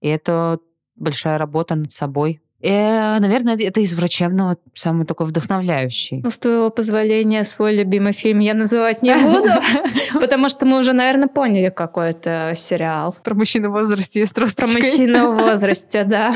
И 0.00 0.08
это 0.08 0.60
большая 0.96 1.38
работа 1.38 1.74
над 1.74 1.90
собой, 1.90 2.42
и, 2.60 2.70
наверное, 2.70 3.56
это 3.56 3.80
из 3.80 3.94
врачебного 3.94 4.56
самый 4.74 5.06
такой 5.06 5.26
вдохновляющий. 5.26 6.20
Ну, 6.24 6.30
с 6.30 6.38
твоего 6.38 6.70
позволения, 6.70 7.44
свой 7.44 7.76
любимый 7.76 8.12
фильм 8.12 8.40
я 8.40 8.54
называть 8.54 9.00
не 9.02 9.14
буду, 9.14 9.48
потому 10.20 10.48
что 10.48 10.66
мы 10.66 10.80
уже, 10.80 10.92
наверное, 10.92 11.28
поняли, 11.28 11.68
какой 11.68 12.10
это 12.10 12.52
сериал. 12.56 13.16
Про 13.22 13.34
мужчину 13.34 13.70
в 13.70 13.72
возрасте 13.72 14.26
с 14.26 14.32
Про 14.32 14.46
мужчину 14.46 15.34
в 15.34 15.42
возрасте, 15.42 16.02
да. 16.02 16.34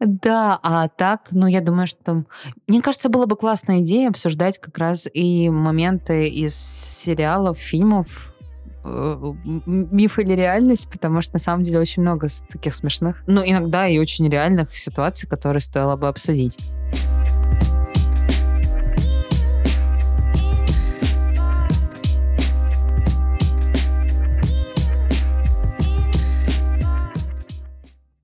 Да, 0.00 0.58
а 0.60 0.88
так, 0.88 1.28
ну, 1.30 1.46
я 1.46 1.60
думаю, 1.60 1.86
что... 1.86 2.24
Мне 2.66 2.82
кажется, 2.82 3.08
была 3.08 3.26
бы 3.26 3.36
классная 3.36 3.78
идея 3.78 4.08
обсуждать 4.08 4.58
как 4.58 4.76
раз 4.78 5.08
и 5.12 5.48
моменты 5.50 6.28
из 6.28 6.54
сериалов, 6.56 7.58
фильмов, 7.58 8.33
Э, 8.86 9.16
миф 9.44 10.18
или 10.18 10.34
реальность, 10.34 10.90
потому 10.92 11.22
что 11.22 11.32
на 11.34 11.38
самом 11.38 11.62
деле 11.62 11.78
очень 11.78 12.02
много 12.02 12.26
таких 12.50 12.74
смешных, 12.74 13.22
ну 13.26 13.42
иногда 13.42 13.88
и 13.88 13.98
очень 13.98 14.28
реальных 14.28 14.76
ситуаций, 14.76 15.26
которые 15.26 15.62
стоило 15.62 15.96
бы 15.96 16.06
обсудить. 16.06 16.58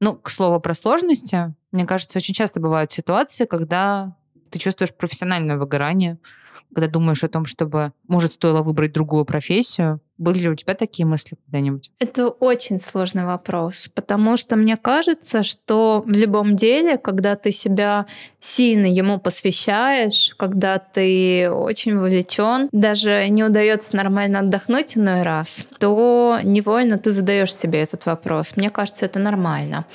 Ну, 0.02 0.14
к 0.16 0.30
слову 0.30 0.60
про 0.60 0.74
сложности, 0.74 1.54
мне 1.72 1.86
кажется, 1.86 2.18
очень 2.18 2.34
часто 2.34 2.60
бывают 2.60 2.92
ситуации, 2.92 3.46
когда 3.46 4.16
ты 4.50 4.58
чувствуешь 4.58 4.94
профессиональное 4.94 5.56
выгорание, 5.56 6.18
когда 6.74 6.86
думаешь 6.86 7.24
о 7.24 7.28
том, 7.28 7.44
чтобы, 7.44 7.92
может, 8.08 8.32
стоило 8.32 8.62
выбрать 8.62 8.92
другую 8.92 9.24
профессию, 9.24 10.00
были 10.20 10.40
ли 10.40 10.48
у 10.50 10.54
тебя 10.54 10.74
такие 10.74 11.06
мысли 11.06 11.36
когда-нибудь? 11.46 11.90
Это 11.98 12.28
очень 12.28 12.78
сложный 12.78 13.24
вопрос, 13.24 13.88
потому 13.94 14.36
что 14.36 14.54
мне 14.54 14.76
кажется, 14.76 15.42
что 15.42 16.02
в 16.06 16.10
любом 16.10 16.56
деле, 16.56 16.98
когда 16.98 17.36
ты 17.36 17.50
себя 17.52 18.06
сильно 18.38 18.84
ему 18.84 19.18
посвящаешь, 19.18 20.34
когда 20.36 20.78
ты 20.78 21.50
очень 21.50 21.98
вовлечен, 21.98 22.68
даже 22.70 23.28
не 23.30 23.42
удается 23.42 23.96
нормально 23.96 24.40
отдохнуть 24.40 24.98
иной 24.98 25.22
раз, 25.22 25.64
то 25.78 26.38
невольно 26.42 26.98
ты 26.98 27.10
задаешь 27.12 27.54
себе 27.54 27.80
этот 27.80 28.04
вопрос. 28.04 28.56
Мне 28.56 28.68
кажется, 28.68 29.06
это 29.06 29.18
нормально. 29.18 29.86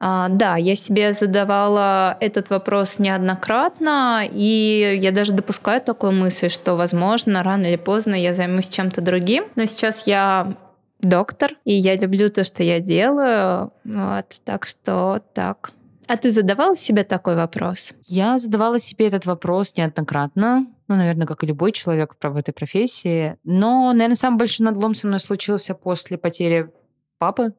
А, 0.00 0.28
да, 0.28 0.56
я 0.56 0.74
себе 0.74 1.12
задавала 1.12 2.16
этот 2.20 2.50
вопрос 2.50 2.98
неоднократно, 2.98 4.24
и 4.30 4.98
я 5.00 5.12
даже 5.12 5.32
допускаю 5.32 5.80
такую 5.80 6.12
мысль, 6.12 6.48
что, 6.48 6.74
возможно, 6.74 7.42
рано 7.44 7.66
или 7.66 7.76
поздно 7.76 8.14
я 8.14 8.34
займусь 8.34 8.68
чем-то 8.68 9.00
другим, 9.00 9.44
но 9.54 9.66
сейчас 9.68 10.06
я 10.06 10.56
доктор, 11.00 11.52
и 11.64 11.72
я 11.72 11.96
люблю 11.96 12.28
то, 12.28 12.44
что 12.44 12.62
я 12.62 12.80
делаю. 12.80 13.72
Вот, 13.84 14.40
так 14.44 14.66
что 14.66 15.22
так. 15.34 15.72
А 16.08 16.16
ты 16.16 16.30
задавала 16.30 16.74
себе 16.74 17.04
такой 17.04 17.36
вопрос? 17.36 17.92
Я 18.06 18.38
задавала 18.38 18.78
себе 18.78 19.08
этот 19.08 19.26
вопрос 19.26 19.76
неоднократно. 19.76 20.66
Ну, 20.88 20.96
наверное, 20.96 21.26
как 21.26 21.44
и 21.44 21.46
любой 21.46 21.72
человек 21.72 22.16
в 22.20 22.36
этой 22.36 22.52
профессии. 22.52 23.36
Но, 23.44 23.92
наверное, 23.92 24.16
самый 24.16 24.38
большой 24.38 24.64
надлом 24.64 24.94
со 24.94 25.06
мной 25.06 25.20
случился 25.20 25.74
после 25.74 26.16
потери 26.16 26.70
папы, 27.18 27.52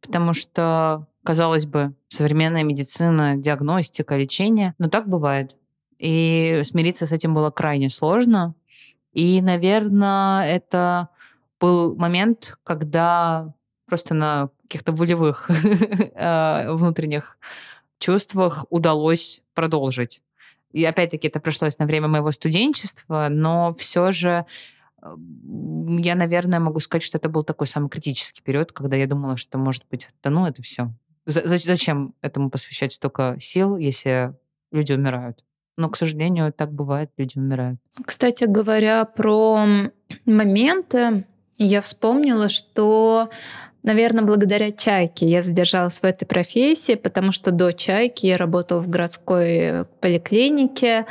потому 0.00 0.34
что, 0.34 1.06
казалось 1.22 1.66
бы, 1.66 1.94
современная 2.08 2.64
медицина, 2.64 3.36
диагностика, 3.36 4.16
лечение, 4.16 4.74
но 4.78 4.88
так 4.88 5.08
бывает. 5.08 5.56
И 5.98 6.60
смириться 6.64 7.06
с 7.06 7.12
этим 7.12 7.34
было 7.34 7.50
крайне 7.50 7.88
сложно. 7.88 8.54
И, 9.12 9.40
наверное, 9.40 10.44
это 10.46 11.08
был 11.60 11.96
момент, 11.96 12.58
когда 12.64 13.54
просто 13.86 14.14
на 14.14 14.50
каких-то 14.62 14.92
волевых 14.92 15.50
э, 16.14 16.72
внутренних 16.72 17.38
чувствах 17.98 18.66
удалось 18.70 19.42
продолжить. 19.54 20.22
И 20.72 20.84
опять-таки 20.84 21.28
это 21.28 21.40
пришлось 21.40 21.78
на 21.78 21.86
время 21.86 22.08
моего 22.08 22.30
студенчества, 22.32 23.28
но 23.30 23.72
все 23.72 24.12
же 24.12 24.44
я, 25.02 26.14
наверное, 26.14 26.58
могу 26.58 26.80
сказать, 26.80 27.02
что 27.02 27.18
это 27.18 27.28
был 27.28 27.44
такой 27.44 27.66
самый 27.66 27.88
критический 27.88 28.42
период, 28.42 28.72
когда 28.72 28.96
я 28.96 29.06
думала, 29.06 29.36
что, 29.36 29.58
может 29.58 29.84
быть, 29.90 30.08
да 30.22 30.30
ну, 30.30 30.46
это 30.46 30.62
все. 30.62 30.92
Зачем 31.26 32.14
этому 32.22 32.50
посвящать 32.50 32.92
столько 32.92 33.36
сил, 33.38 33.76
если 33.76 34.34
люди 34.72 34.92
умирают? 34.92 35.44
Но, 35.76 35.90
к 35.90 35.96
сожалению, 35.96 36.52
так 36.52 36.72
бывает, 36.72 37.10
люди 37.16 37.38
умирают. 37.38 37.78
Кстати 38.04 38.44
говоря, 38.44 39.04
про 39.04 39.66
моменты, 40.24 41.26
я 41.58 41.80
вспомнила, 41.80 42.48
что 42.48 43.28
Наверное, 43.86 44.24
благодаря 44.24 44.72
«Чайке» 44.72 45.26
я 45.26 45.44
задержалась 45.44 46.00
в 46.00 46.04
этой 46.04 46.26
профессии, 46.26 46.96
потому 46.96 47.30
что 47.30 47.52
до 47.52 47.72
«Чайки» 47.72 48.26
я 48.26 48.36
работала 48.36 48.80
в 48.80 48.88
городской 48.88 49.86
поликлинике, 50.00 51.06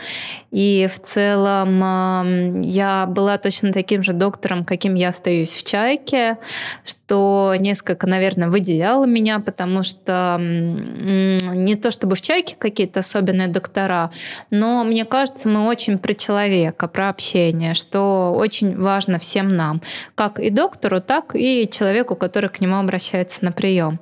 и 0.56 0.88
в 0.90 1.00
целом 1.02 2.62
я 2.62 3.06
была 3.08 3.38
точно 3.38 3.74
таким 3.74 4.02
же 4.04 4.14
доктором, 4.14 4.64
каким 4.64 4.94
я 4.94 5.10
остаюсь 5.10 5.52
в 5.52 5.66
«Чайке», 5.66 6.38
что 6.86 7.54
несколько, 7.60 8.08
наверное, 8.08 8.48
выделяло 8.48 9.04
меня, 9.04 9.40
потому 9.42 9.84
что 9.84 10.38
не 10.40 11.76
то 11.76 11.92
чтобы 11.92 12.16
в 12.16 12.22
«Чайке» 12.22 12.56
какие-то 12.58 13.02
особенные 13.02 13.50
доктора, 13.50 14.12
но 14.50 14.86
мне 14.86 15.04
кажется, 15.04 15.50
мы 15.50 15.68
очень 15.68 15.98
про 15.98 16.14
человека, 16.14 16.88
про 16.88 17.10
общение, 17.10 17.74
что 17.74 18.34
очень 18.34 18.78
важно 18.78 19.20
всем 19.20 19.50
нам, 19.50 19.82
как 20.16 20.40
и 20.40 20.50
доктору, 20.52 21.02
так 21.02 21.36
и 21.36 21.68
человеку, 21.70 22.16
который 22.16 22.50
к 22.50 22.62
нему 22.62 22.78
обращается 22.78 23.44
на 23.44 23.52
прием. 23.52 24.00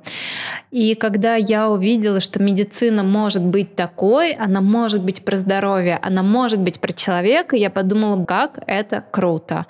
И 0.70 0.94
когда 0.94 1.34
я 1.34 1.68
увидела, 1.68 2.20
что 2.20 2.40
медицина 2.40 3.02
может 3.02 3.42
быть 3.42 3.74
такой, 3.74 4.32
она 4.32 4.60
может 4.60 5.02
быть 5.02 5.24
про 5.24 5.36
здоровье, 5.36 5.98
она 6.00 6.22
может 6.22 6.43
быть 6.60 6.80
про 6.80 6.92
человека, 6.92 7.56
я 7.56 7.70
подумала, 7.70 8.24
как 8.24 8.58
это 8.66 9.04
круто. 9.10 9.66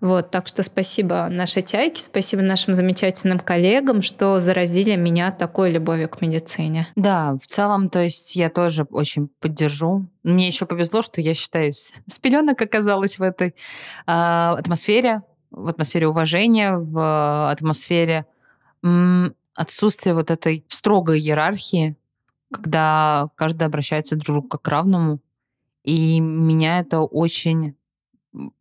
Вот, 0.00 0.30
так 0.30 0.46
что 0.46 0.62
спасибо 0.62 1.28
нашей 1.30 1.62
чайке, 1.62 2.00
спасибо 2.00 2.42
нашим 2.42 2.74
замечательным 2.74 3.38
коллегам, 3.38 4.02
что 4.02 4.38
заразили 4.38 4.96
меня 4.96 5.32
такой 5.32 5.70
любовью 5.70 6.08
к 6.08 6.20
медицине. 6.20 6.86
Да, 6.96 7.36
в 7.42 7.46
целом, 7.46 7.88
то 7.88 8.02
есть 8.02 8.36
я 8.36 8.50
тоже 8.50 8.86
очень 8.90 9.28
поддержу. 9.40 10.06
Мне 10.22 10.46
еще 10.46 10.66
повезло, 10.66 11.02
что 11.02 11.20
я 11.20 11.34
считаюсь 11.34 11.92
с 12.06 12.18
пеленок 12.18 12.60
оказалась 12.60 13.18
в 13.18 13.22
этой 13.22 13.48
э, 13.48 13.52
атмосфере, 14.06 15.22
в 15.50 15.68
атмосфере 15.68 16.08
уважения, 16.08 16.76
в 16.76 17.50
атмосфере 17.50 18.26
отсутствие 19.54 20.14
вот 20.14 20.30
этой 20.30 20.64
строгой 20.68 21.20
иерархии, 21.20 21.96
когда 22.52 23.28
каждый 23.34 23.64
обращается 23.64 24.16
друг 24.16 24.60
к 24.60 24.68
равному. 24.68 25.20
И 25.84 26.20
меня 26.20 26.80
это 26.80 27.00
очень 27.00 27.74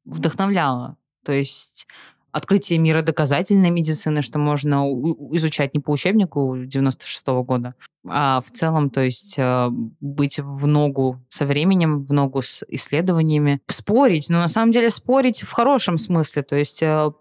вдохновляло. 0.06 0.98
То 1.24 1.34
есть 1.34 1.88
открытие 2.32 2.80
мира 2.80 3.02
доказательной 3.02 3.72
медицины, 3.72 4.22
что 4.22 4.40
можно 4.40 4.86
изучать 5.34 5.74
не 5.74 5.80
по 5.80 5.92
учебнику 5.92 6.56
96 6.66 7.28
-го 7.28 7.44
года, 7.44 7.76
а 8.08 8.40
в 8.40 8.50
целом, 8.52 8.90
то 8.90 9.02
есть 9.02 9.36
э, 9.38 9.68
быть 10.00 10.40
в 10.40 10.66
ногу 10.66 11.20
со 11.28 11.46
временем, 11.46 12.06
в 12.06 12.14
ногу 12.14 12.42
с 12.42 12.64
исследованиями, 12.70 13.60
спорить, 13.68 14.30
но 14.30 14.40
на 14.40 14.48
самом 14.48 14.72
деле 14.72 14.90
спорить 14.90 15.42
в 15.42 15.52
хорошем 15.52 15.98
смысле, 15.98 16.44
то 16.44 16.56
есть 16.56 16.82
э, 16.82 17.12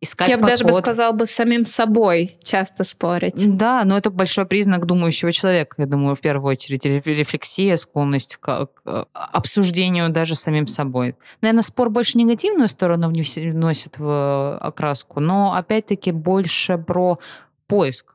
искать 0.00 0.28
Я 0.28 0.38
бы 0.38 0.46
даже 0.46 0.64
бы 0.64 0.72
сказала 0.72 1.12
бы 1.12 1.26
самим 1.26 1.64
собой 1.64 2.30
часто 2.44 2.84
спорить. 2.84 3.56
Да, 3.56 3.82
но 3.84 3.98
это 3.98 4.10
большой 4.10 4.46
признак 4.46 4.86
думающего 4.86 5.32
человека, 5.32 5.74
я 5.78 5.86
думаю, 5.86 6.14
в 6.14 6.20
первую 6.20 6.52
очередь, 6.52 6.84
рефлексия, 6.84 7.74
склонность 7.76 8.36
к, 8.36 8.66
к 8.66 9.08
обсуждению 9.12 10.10
даже 10.10 10.36
самим 10.36 10.68
собой. 10.68 11.16
Наверное, 11.42 11.62
спор 11.62 11.90
больше 11.90 12.18
негативную 12.18 12.68
сторону 12.68 13.08
вносит 13.08 13.98
в 13.98 14.58
окраску, 14.58 15.18
но 15.18 15.54
опять-таки 15.54 16.12
больше 16.12 16.78
про 16.78 17.18
поиск 17.66 18.14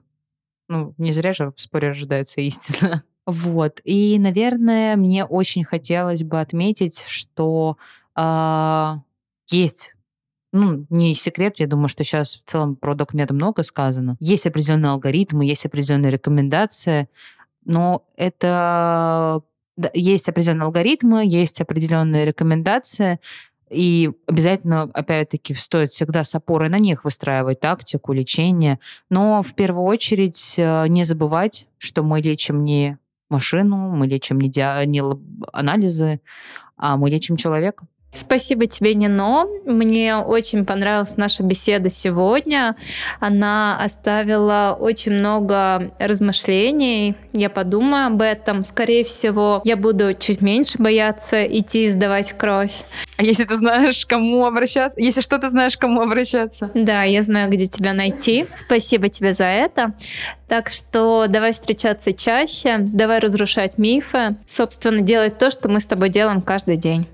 ну, 0.67 0.93
не 0.97 1.11
зря 1.11 1.33
же 1.33 1.51
в 1.55 1.61
споре 1.61 1.89
рождается 1.89 2.41
истина. 2.41 3.03
Вот. 3.27 3.81
И, 3.83 4.19
наверное, 4.19 4.95
мне 4.95 5.25
очень 5.25 5.63
хотелось 5.63 6.21
бы 6.21 6.39
отметить, 6.39 7.03
что 7.07 7.75
э, 8.15 8.93
есть 9.49 9.95
ну, 10.55 10.85
не 10.89 11.15
секрет, 11.15 11.55
я 11.57 11.67
думаю, 11.67 11.89
что 11.89 12.05
сейчас 12.05 12.35
в 12.35 12.49
целом 12.49 12.77
про 12.77 12.95
документы 12.95 13.33
много 13.33 13.61
сказано. 13.61 14.15
Есть 14.21 14.47
определенные 14.47 14.91
алгоритмы, 14.91 15.45
есть 15.45 15.65
определенные 15.65 16.11
рекомендации, 16.11 17.09
но 17.65 18.05
это 18.15 19.41
есть 19.93 20.29
определенные 20.29 20.65
алгоритмы, 20.65 21.25
есть 21.25 21.59
определенные 21.59 22.25
рекомендации, 22.25 23.19
и 23.69 24.11
обязательно, 24.27 24.83
опять-таки, 24.93 25.53
стоит 25.53 25.89
всегда 25.91 26.23
с 26.23 26.35
опорой 26.35 26.69
на 26.69 26.77
них 26.77 27.03
выстраивать 27.03 27.59
тактику 27.59 28.13
лечения. 28.13 28.79
Но 29.09 29.41
в 29.43 29.53
первую 29.55 29.85
очередь 29.85 30.55
э, 30.57 30.87
не 30.87 31.03
забывать, 31.03 31.67
что 31.77 32.03
мы 32.03 32.21
лечим 32.21 32.63
не 32.63 32.97
машину, 33.29 33.89
мы 33.89 34.07
лечим 34.07 34.39
не, 34.39 34.49
диа- 34.49 34.85
не 34.85 35.01
анализы, 35.51 36.19
а 36.77 36.97
мы 36.97 37.09
лечим 37.09 37.37
человека. 37.37 37.87
Спасибо 38.15 38.65
тебе, 38.65 38.93
Нино. 38.93 39.45
Мне 39.65 40.15
очень 40.15 40.65
понравилась 40.65 41.17
наша 41.17 41.43
беседа 41.43 41.89
сегодня. 41.89 42.75
Она 43.19 43.77
оставила 43.77 44.77
очень 44.79 45.11
много 45.11 45.91
размышлений. 45.99 47.15
Я 47.33 47.49
подумаю 47.49 48.07
об 48.07 48.21
этом. 48.21 48.63
Скорее 48.63 49.03
всего, 49.03 49.61
я 49.65 49.75
буду 49.75 50.13
чуть 50.13 50.39
меньше 50.39 50.77
бояться 50.77 51.45
идти 51.45 51.85
и 51.85 51.89
сдавать 51.89 52.31
кровь. 52.33 52.83
А 53.17 53.23
если 53.23 53.45
ты 53.45 53.55
знаешь, 53.55 54.05
кому 54.05 54.45
обращаться? 54.45 54.99
Если 54.99 55.21
что, 55.21 55.37
ты 55.37 55.47
знаешь, 55.47 55.77
кому 55.77 56.01
обращаться? 56.01 56.69
Да, 56.73 57.03
я 57.03 57.23
знаю, 57.23 57.49
где 57.49 57.65
тебя 57.67 57.93
найти. 57.93 58.45
Спасибо 58.55 59.07
тебе 59.07 59.33
за 59.33 59.45
это. 59.45 59.93
Так 60.47 60.69
что 60.69 61.25
давай 61.27 61.53
встречаться 61.53 62.13
чаще, 62.13 62.77
давай 62.79 63.19
разрушать 63.19 63.77
мифы, 63.77 64.35
собственно, 64.45 65.01
делать 65.01 65.37
то, 65.37 65.49
что 65.49 65.69
мы 65.69 65.79
с 65.79 65.85
тобой 65.85 66.09
делаем 66.09 66.41
каждый 66.41 66.77
день. 66.77 67.07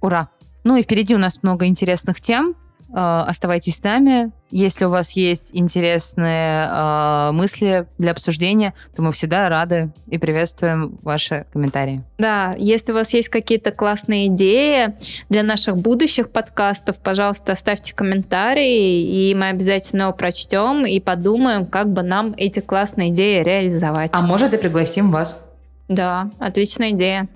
Ура! 0.00 0.28
Ну 0.62 0.76
и 0.76 0.82
впереди 0.82 1.14
у 1.14 1.18
нас 1.18 1.42
много 1.42 1.66
интересных 1.66 2.20
тем. 2.20 2.54
Э, 2.94 3.24
оставайтесь 3.26 3.78
с 3.78 3.82
нами. 3.82 4.30
Если 4.52 4.84
у 4.84 4.90
вас 4.90 5.12
есть 5.12 5.50
интересные 5.52 6.68
э, 6.70 7.30
мысли 7.32 7.88
для 7.98 8.12
обсуждения, 8.12 8.72
то 8.94 9.02
мы 9.02 9.10
всегда 9.12 9.48
рады 9.48 9.90
и 10.06 10.16
приветствуем 10.16 10.96
ваши 11.02 11.44
комментарии. 11.52 12.04
Да, 12.18 12.54
если 12.56 12.92
у 12.92 12.94
вас 12.94 13.12
есть 13.12 13.30
какие-то 13.30 13.72
классные 13.72 14.28
идеи 14.28 14.94
для 15.28 15.42
наших 15.42 15.76
будущих 15.76 16.30
подкастов, 16.30 17.00
пожалуйста, 17.00 17.52
оставьте 17.52 17.96
комментарии, 17.96 19.02
и 19.02 19.34
мы 19.34 19.48
обязательно 19.48 20.02
его 20.02 20.12
прочтем 20.12 20.86
и 20.86 21.00
подумаем, 21.00 21.66
как 21.66 21.92
бы 21.92 22.02
нам 22.02 22.32
эти 22.36 22.60
классные 22.60 23.08
идеи 23.08 23.42
реализовать. 23.42 24.12
А 24.14 24.22
может 24.22 24.54
и 24.54 24.56
пригласим 24.56 25.10
вас. 25.10 25.44
Да, 25.88 26.30
отличная 26.38 26.92
идея. 26.92 27.28